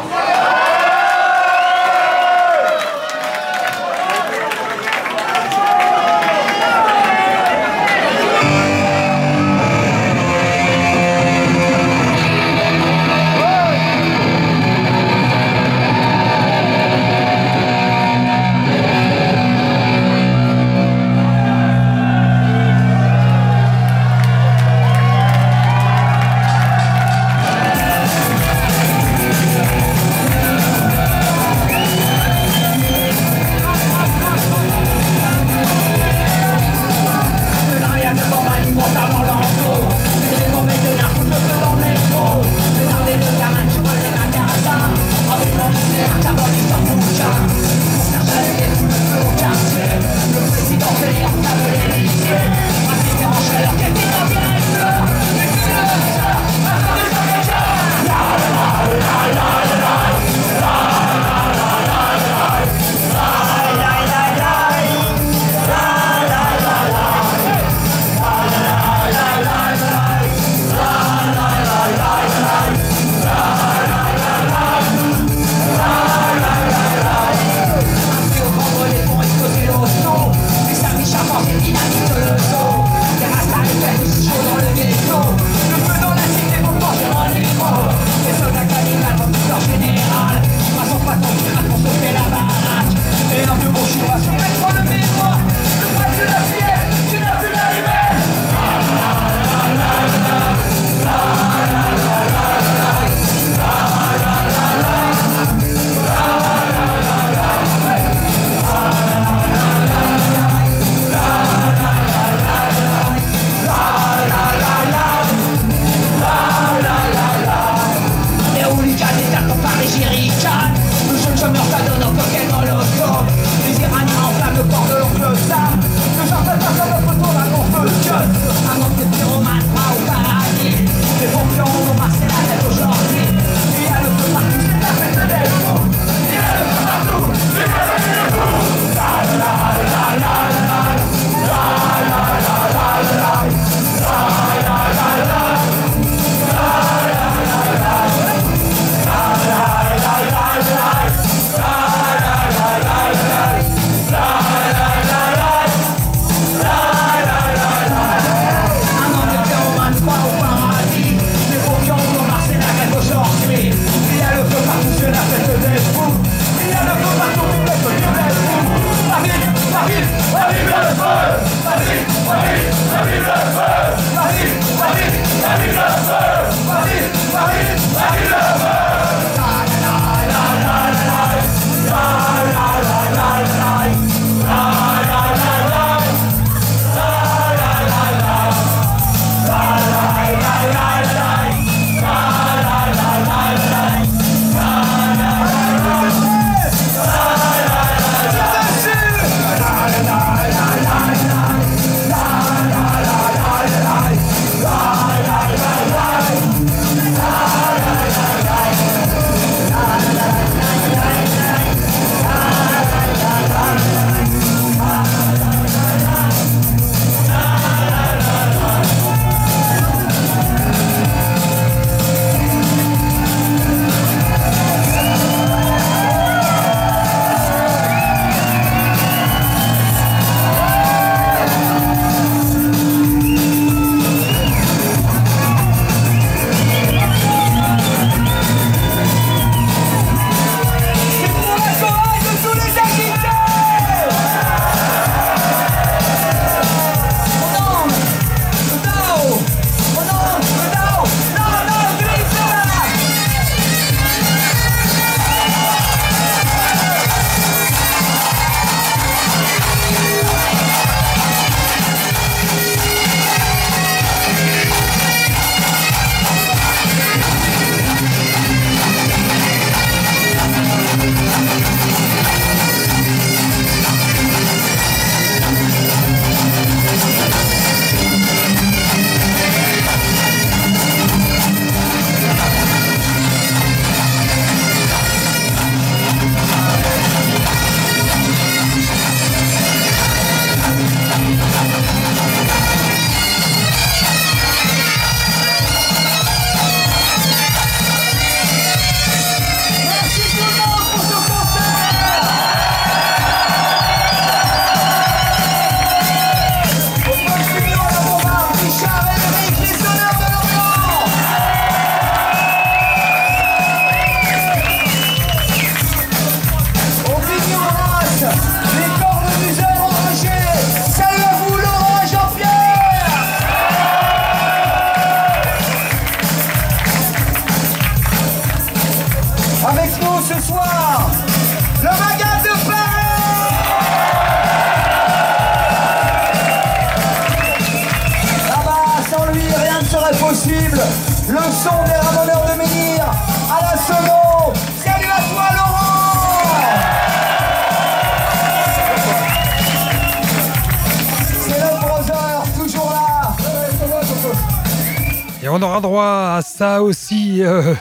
[355.52, 357.74] On aura droit à ça aussi euh,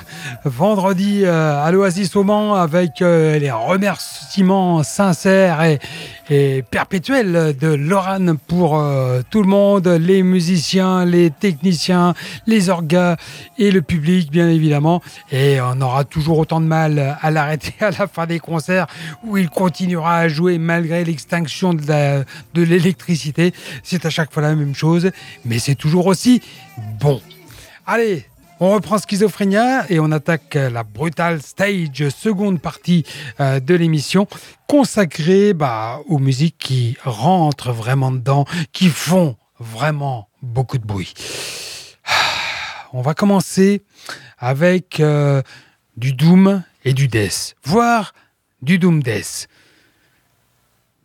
[0.45, 5.79] vendredi euh, à l'Oasis au Mans avec euh, les remerciements sincères et,
[6.71, 8.85] perpétuels de Lorane pour
[9.31, 12.12] tout le monde, les musiciens, les techniciens,
[12.47, 13.16] les orgas
[13.57, 15.01] et le public bien évidemment.
[15.33, 18.89] Et on aura toujours autant de mal à l'arrêter à la fin des concerts
[19.25, 22.25] où il continuera à jouer malgré l'extinction de
[22.62, 23.55] l'électricité.
[23.83, 25.11] C'est à chaque fois la même chose,
[25.47, 26.43] mais c'est toujours aussi
[27.01, 27.23] bon.
[27.91, 28.26] Allez,
[28.61, 33.03] on reprend Schizophrénia et on attaque la Brutal Stage, seconde partie
[33.41, 34.26] euh, de l'émission,
[34.66, 41.14] consacrée bah, aux musiques qui rentrent vraiment dedans, qui font vraiment beaucoup de bruit.
[42.93, 43.80] On va commencer
[44.36, 45.41] avec euh,
[45.97, 48.12] du Doom et du Death, voire
[48.61, 49.49] du Doom Death.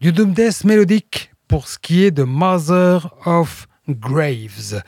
[0.01, 4.83] Du Doom Death mélodique pour ce qui est de Mother of Graves.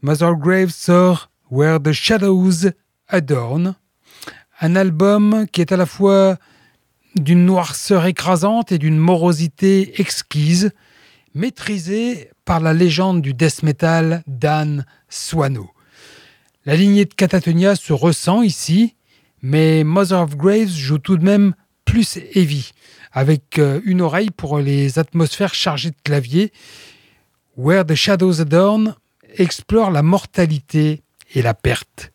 [0.00, 2.70] Mother Graves sort Where the Shadows
[3.08, 3.74] Adorn,
[4.60, 6.36] un album qui est à la fois
[7.16, 10.70] d'une noirceur écrasante et d'une morosité exquise,
[11.34, 15.68] maîtrisé par la légende du death metal Dan Swano.
[16.64, 18.94] La lignée de Catatonia se ressent ici,
[19.42, 22.70] mais Mother of Graves joue tout de même plus heavy,
[23.10, 26.52] avec euh, une oreille pour les atmosphères chargées de clavier.
[27.56, 28.94] Where the Shadows Adorn
[29.34, 31.02] explore la mortalité
[31.34, 32.12] et la perte.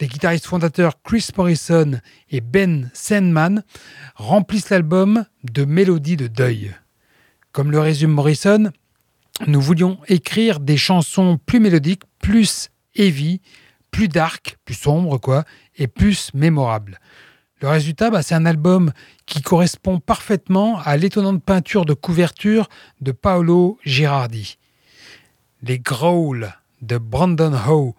[0.00, 3.62] Les guitaristes fondateurs Chris Morrison et Ben Sandman
[4.14, 6.74] remplissent l'album de mélodies de deuil.
[7.52, 8.70] Comme le résume Morrison,
[9.46, 13.40] nous voulions écrire des chansons plus mélodiques, plus heavy,
[13.90, 15.44] plus dark, plus sombre quoi,
[15.76, 16.98] et plus mémorables.
[17.60, 18.92] Le résultat, bah, c'est un album
[19.26, 22.68] qui correspond parfaitement à l'étonnante peinture de couverture
[23.02, 24.56] de Paolo Girardi.
[25.62, 27.94] Les growls de Brandon Howe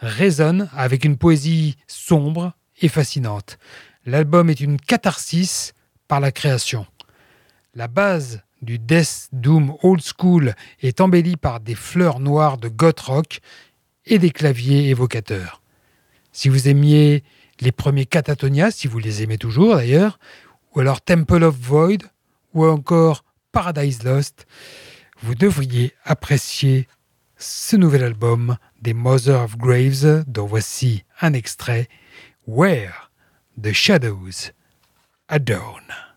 [0.00, 2.52] résonnent avec une poésie sombre
[2.82, 3.58] et fascinante.
[4.04, 5.72] L'album est une catharsis
[6.06, 6.86] par la création.
[7.74, 13.00] La base du Death Doom Old School est embellie par des fleurs noires de goth
[13.00, 13.40] rock
[14.04, 15.62] et des claviers évocateurs.
[16.32, 17.24] Si vous aimiez
[17.60, 20.18] les premiers Catatonia, si vous les aimez toujours d'ailleurs,
[20.74, 22.04] ou alors Temple of Void,
[22.52, 24.46] ou encore Paradise Lost,
[25.22, 26.86] vous devriez apprécier
[27.38, 31.88] ce nouvel album des Mother of Graves, dont voici un extrait,
[32.46, 33.10] Where
[33.60, 34.52] the Shadows
[35.28, 36.07] Adorn.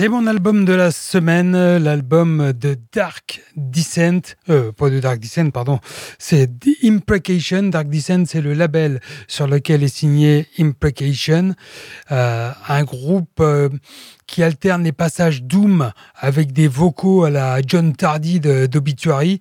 [0.00, 5.50] C'est mon album de la semaine, l'album de Dark Descent, euh, pas de Dark Descent,
[5.50, 5.78] pardon,
[6.18, 7.64] c'est The Imprecation.
[7.64, 11.54] Dark Descent, c'est le label sur lequel est signé Imprecation,
[12.12, 13.68] euh, un groupe euh,
[14.26, 19.38] qui alterne les passages Doom avec des vocaux à la John Tardy d'Obituary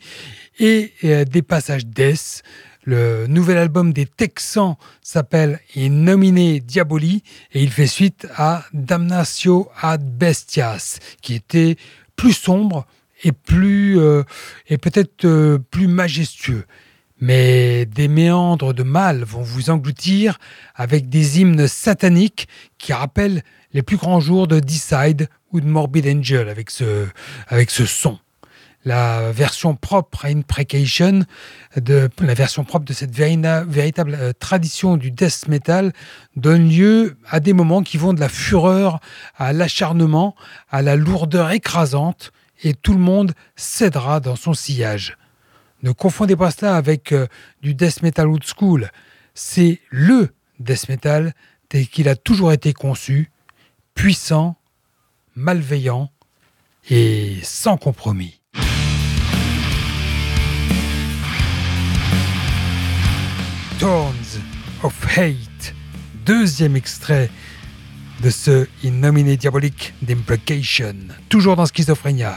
[0.60, 2.44] et des passages Death.
[2.92, 7.22] Le nouvel album des Texans s'appelle nomine Diaboli
[7.52, 11.76] et il fait suite à Damnatio ad Bestias, qui était
[12.16, 12.88] plus sombre
[13.24, 14.24] et plus euh,
[14.70, 16.66] et peut-être euh, plus majestueux.
[17.22, 20.40] Mais des méandres de mal vont vous engloutir
[20.74, 22.48] avec des hymnes sataniques
[22.80, 27.06] qui rappellent les plus grands jours de Decide ou de Morbid Angel avec ce,
[27.50, 28.18] avec ce son
[28.86, 31.26] la version propre à Imprecation,
[31.76, 35.94] de, la version propre de cette véritable euh, tradition du death metal,
[36.36, 39.00] donne lieu à des moments qui vont de la fureur
[39.38, 40.36] à l'acharnement,
[40.70, 42.32] à la lourdeur écrasante,
[42.64, 45.18] et tout le monde cédera dans son sillage.
[45.84, 47.28] Ne confondez pas cela avec euh,
[47.62, 48.90] du death metal old school.
[49.34, 51.34] C'est le death metal
[51.70, 53.32] tel qu'il a toujours été conçu,
[53.94, 54.58] puissant,
[55.36, 56.12] malveillant
[56.90, 58.39] et sans compromis.
[63.80, 64.42] Thorns
[64.84, 65.74] of Hate,
[66.26, 67.30] deuxième extrait
[68.22, 70.96] de ce In diabolique d'Imprecation,
[71.30, 72.36] toujours dans Schizophrénia.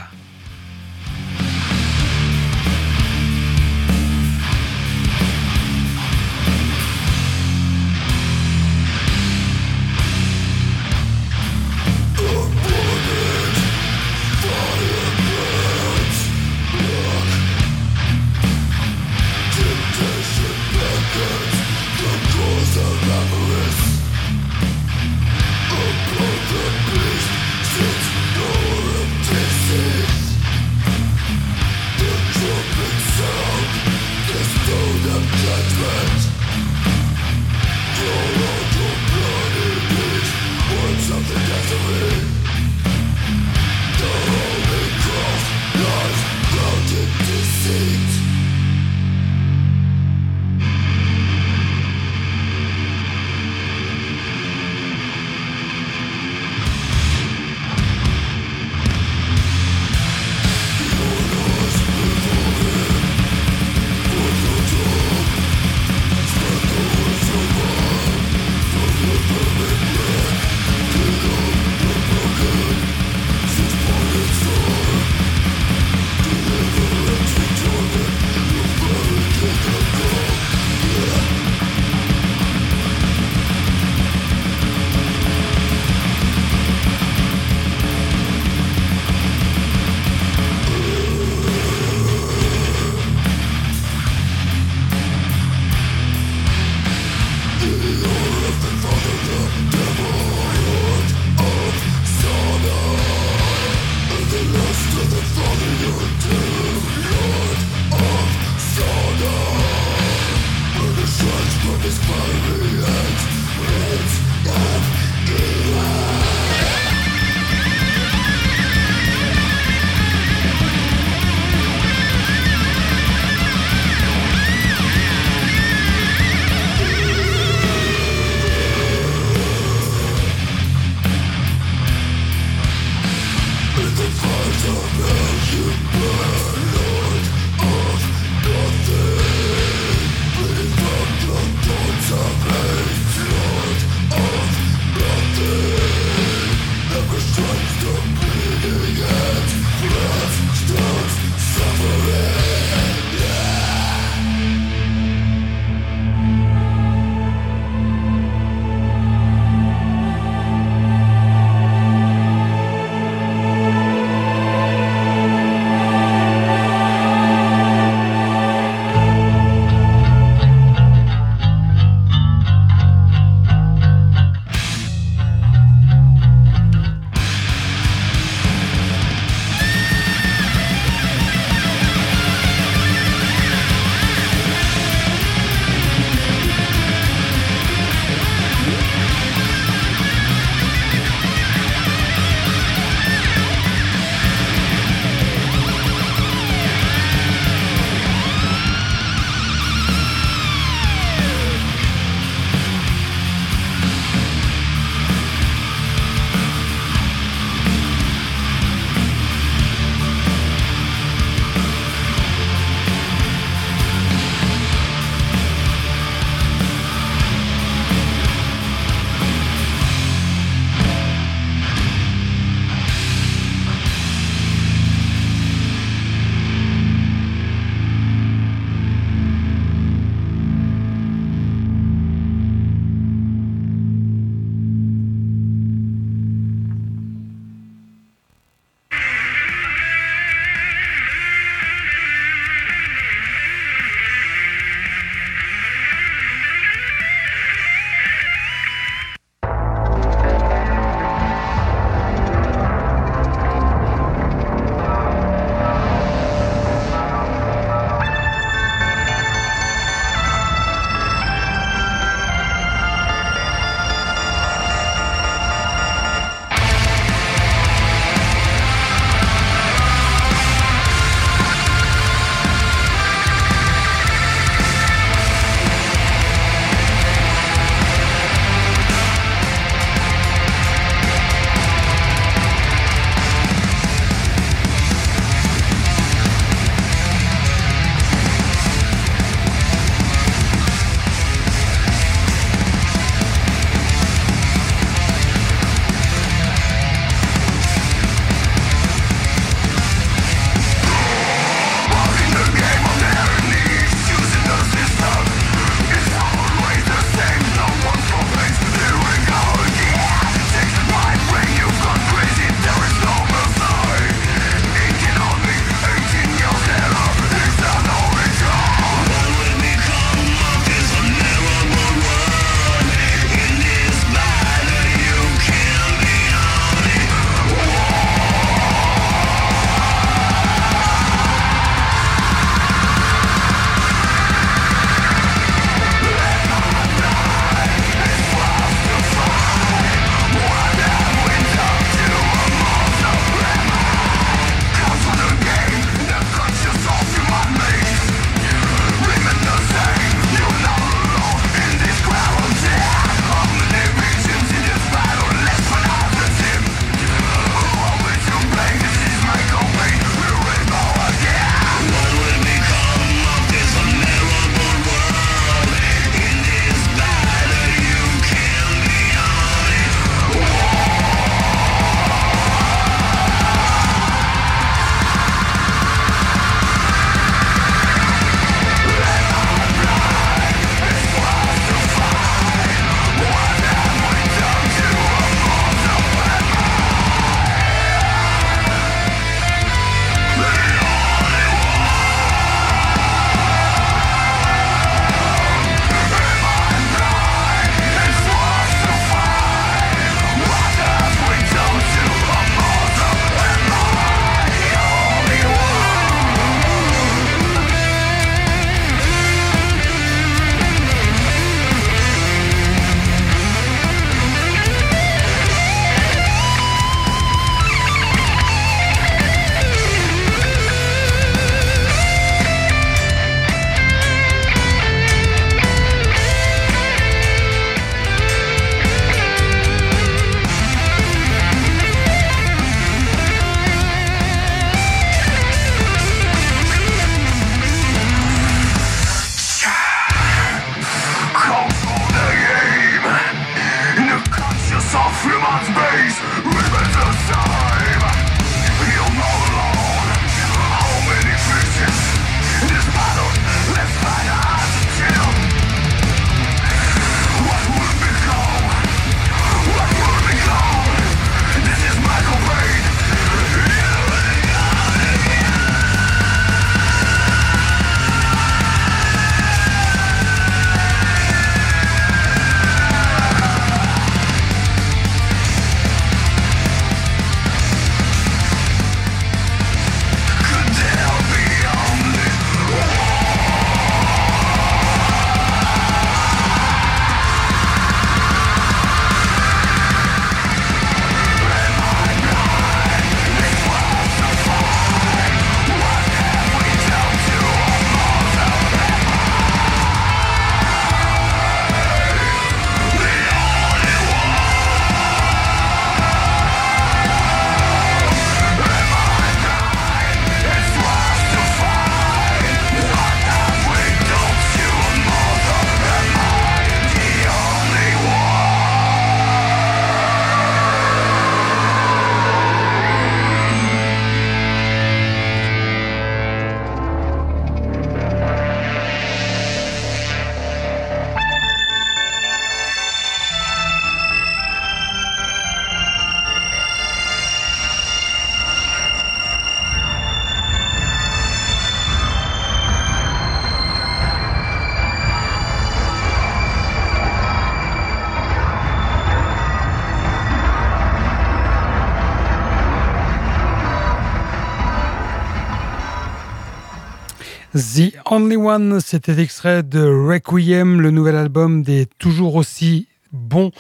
[557.63, 563.53] The Only One, c'était extrait de Requiem, le nouvel album des toujours aussi bons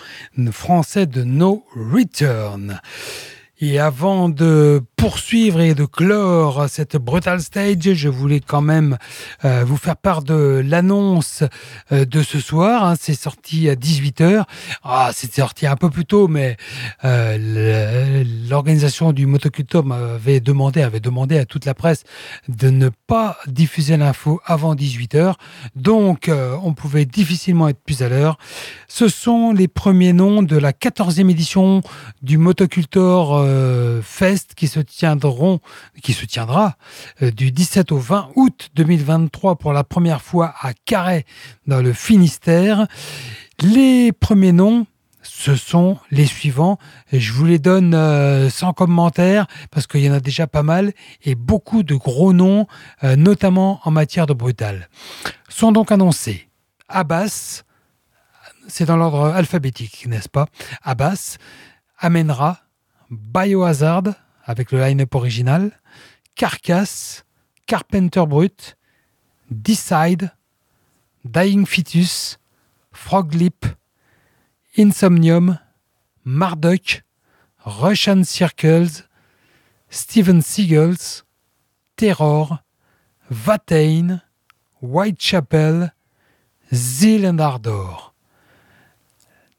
[0.50, 2.80] français de No Return.
[3.64, 8.98] Et avant de poursuivre et de clore cette Brutal Stage, je voulais quand même
[9.44, 11.44] euh, vous faire part de l'annonce
[11.92, 12.84] euh, de ce soir.
[12.84, 12.94] Hein.
[13.00, 14.42] C'est sorti à 18h.
[14.82, 16.56] Ah, c'est sorti un peu plus tôt, mais
[17.04, 22.02] euh, l'organisation du motoculture m'avait demandé, avait demandé à toute la presse
[22.48, 25.34] de ne pas diffuser l'info avant 18h.
[25.76, 26.28] Donc,
[26.62, 28.38] on pouvait difficilement être plus à l'heure.
[28.88, 31.80] Ce sont les premiers noms de la 14e édition
[32.22, 33.51] du Motocultor
[34.02, 35.60] Fest qui se tiendront,
[36.02, 36.76] qui se tiendra
[37.22, 41.24] euh, du 17 au 20 août 2023 pour la première fois à Carhaix
[41.66, 42.86] dans le Finistère.
[43.60, 44.86] Les premiers noms,
[45.22, 46.78] ce sont les suivants.
[47.12, 50.92] Je vous les donne euh, sans commentaire parce qu'il y en a déjà pas mal
[51.22, 52.66] et beaucoup de gros noms,
[53.04, 54.88] euh, notamment en matière de brutal.
[55.48, 56.48] Sont donc annoncés
[56.88, 57.62] Abbas,
[58.68, 60.46] c'est dans l'ordre alphabétique, n'est-ce pas?
[60.82, 61.38] Abbas,
[61.98, 62.58] Amenra,
[63.12, 65.78] Biohazard, avec le line-up original,
[66.34, 67.26] Carcass,
[67.66, 68.78] Carpenter Brut,
[69.50, 70.32] Decide,
[71.26, 72.38] Dying Fetus,
[72.90, 73.66] Froglip,
[74.78, 75.58] Insomnium,
[76.24, 77.02] Marduk,
[77.66, 79.06] Russian Circles,
[79.90, 81.24] Steven Seagulls,
[81.96, 82.60] Terror,
[83.30, 84.22] Vatain,
[84.80, 85.92] Whitechapel,
[86.72, 88.14] Zeal and Ardor.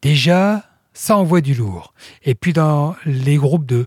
[0.02, 1.94] Déjà, ça envoie du lourd.
[2.24, 3.86] Et puis dans les groupes de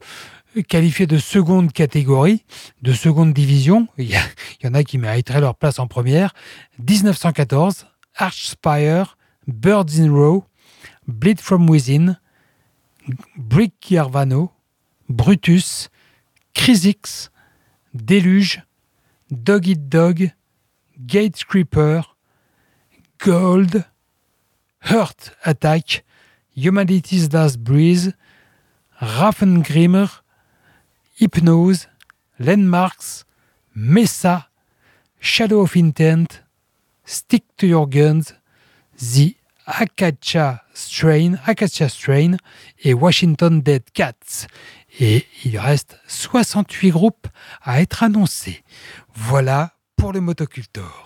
[0.62, 2.44] qualifiés de seconde catégorie,
[2.82, 3.88] de seconde division.
[3.98, 6.34] Il y, en a qui mériteraient leur place en première.
[6.78, 9.16] 1914, Archspire,
[9.46, 10.44] Birds in Row,
[11.06, 12.18] Bleed from Within,
[13.36, 13.94] Brick
[15.08, 15.88] Brutus,
[16.54, 17.30] Crisix,
[17.94, 18.62] Déluge,
[19.30, 20.32] Dog Eat Dog,
[20.98, 22.16] Gate Creeper,
[23.20, 23.84] Gold,
[24.82, 26.04] Hurt Attack,
[26.56, 28.14] Humanity's Last Breeze,
[29.00, 30.08] Raffengrimmer,
[31.20, 31.86] Hypnose,
[32.38, 33.24] Landmarks,
[33.74, 34.48] Mesa,
[35.20, 36.42] Shadow of Intent,
[37.04, 38.34] Stick to Your Guns,
[38.98, 42.36] The Acacia Strain, Acacia Strain
[42.82, 44.46] et Washington Dead Cats.
[44.98, 47.28] Et il reste 68 groupes
[47.62, 48.64] à être annoncés.
[49.14, 51.05] Voilà pour le motocultor.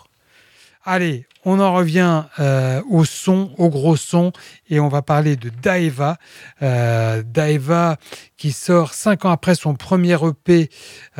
[0.92, 4.32] Allez, on en revient euh, au son, au gros son,
[4.68, 6.18] et on va parler de Daeva.
[6.62, 7.96] Euh, Daeva
[8.36, 10.68] qui sort cinq ans après son premier EP,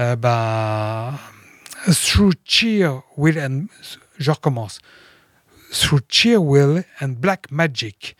[0.00, 1.16] euh, ben,
[1.86, 3.66] Through Cheer Will and...
[4.18, 4.80] Je recommence.
[5.70, 8.16] Through Cheer Will and Black Magic.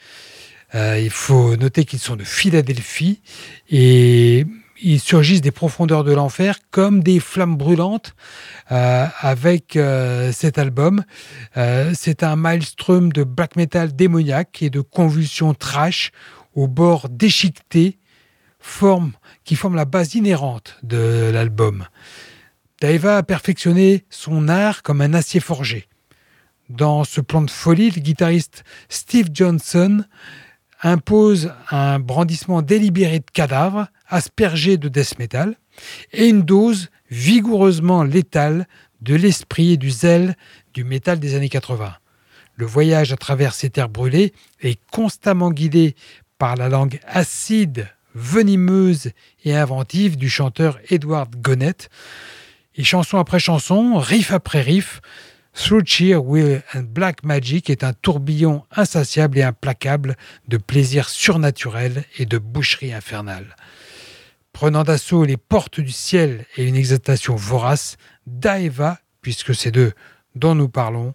[0.73, 3.23] il faut noter qu'ils sont de Philadelphie
[3.71, 4.47] et
[4.83, 8.15] ils surgissent des profondeurs de l'enfer comme des flammes brûlantes
[8.73, 11.05] euh, avec euh, cet album.
[11.57, 16.13] Euh, c'est un maelstrom de black metal démoniaque et de convulsions trash
[16.55, 17.99] au bord déchiqueté
[19.45, 21.87] qui forme la base inhérente de l'album.
[22.81, 25.89] Daiva a perfectionné son art comme un acier forgé.
[26.69, 30.05] Dans ce plan de folie, le guitariste Steve Johnson
[30.83, 35.57] impose un brandissement délibéré de cadavres, aspergé de death metal,
[36.13, 38.67] et une dose vigoureusement létale
[39.01, 40.37] de l'esprit et du zèle
[40.75, 41.95] du métal des années 80.
[42.55, 45.95] Le voyage à travers ces terres brûlées est constamment guidé
[46.39, 49.13] par la langue acide, venimeuse
[49.45, 51.89] et inventive du chanteur Edward Gonnet.
[52.75, 55.01] Et chanson après chanson, riff après riff,
[55.53, 60.17] Through Cheer, Will and Black Magic est un tourbillon insatiable et implacable
[60.49, 63.57] de plaisir surnaturel et de boucherie infernale.
[64.61, 67.97] Prenant d'assaut les portes du ciel et une exaltation vorace,
[68.27, 69.95] Daeva, puisque c'est d'eux
[70.35, 71.15] dont nous parlons,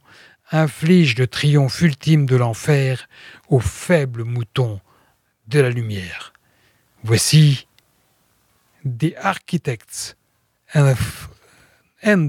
[0.51, 3.07] inflige le triomphe ultime de l'enfer
[3.47, 4.81] aux faibles moutons
[5.47, 6.34] de la lumière.
[7.03, 7.67] Voici
[8.84, 10.15] The Architects
[10.73, 10.95] and,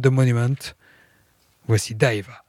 [0.03, 0.75] the Monument
[1.67, 2.46] Voici Daiva.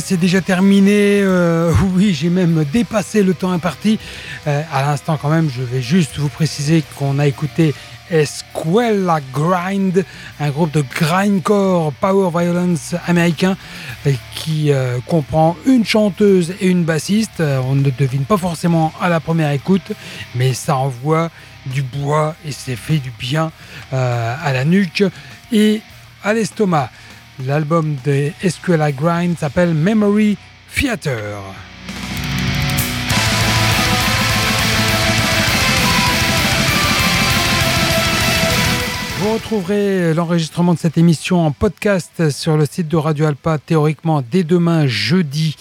[0.00, 1.20] C'est déjà terminé.
[1.22, 4.00] Euh, oui, j'ai même dépassé le temps imparti.
[4.46, 7.72] Euh, à l'instant, quand même, je vais juste vous préciser qu'on a écouté
[8.10, 10.04] Escuela Grind,
[10.40, 13.56] un groupe de grindcore power violence américain
[14.06, 14.72] euh, qui
[15.06, 17.40] comprend une chanteuse et une bassiste.
[17.40, 19.92] On ne devine pas forcément à la première écoute,
[20.34, 21.30] mais ça envoie
[21.66, 23.52] du bois et c'est fait du bien
[23.92, 25.04] à la nuque
[25.52, 25.80] et
[26.24, 26.90] à l'estomac.
[27.44, 30.38] L'album de SQLI Grind s'appelle Memory
[30.74, 31.42] Theater.
[39.18, 44.22] Vous retrouverez l'enregistrement de cette émission en podcast sur le site de Radio Alpa théoriquement
[44.22, 45.56] dès demain jeudi.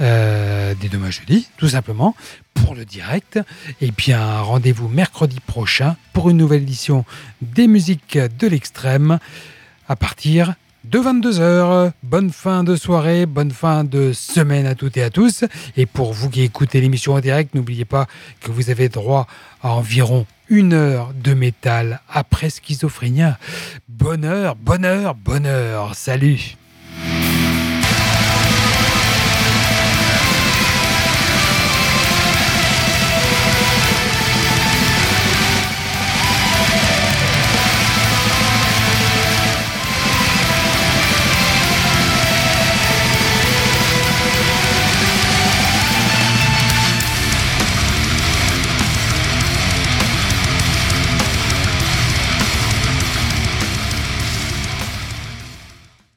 [0.00, 2.16] Euh, dès demain jeudi, tout simplement,
[2.54, 3.38] pour le direct.
[3.82, 7.04] Et bien, rendez-vous mercredi prochain pour une nouvelle édition
[7.42, 9.18] des musiques de l'extrême
[9.88, 11.92] à partir de 22h.
[12.02, 15.44] Bonne fin de soirée, bonne fin de semaine à toutes et à tous.
[15.76, 18.06] Et pour vous qui écoutez l'émission en direct, n'oubliez pas
[18.40, 19.26] que vous avez droit
[19.62, 23.38] à environ une heure de métal après schizophrénia.
[23.88, 25.94] Bonheur, bonheur, bonheur.
[25.94, 26.57] Salut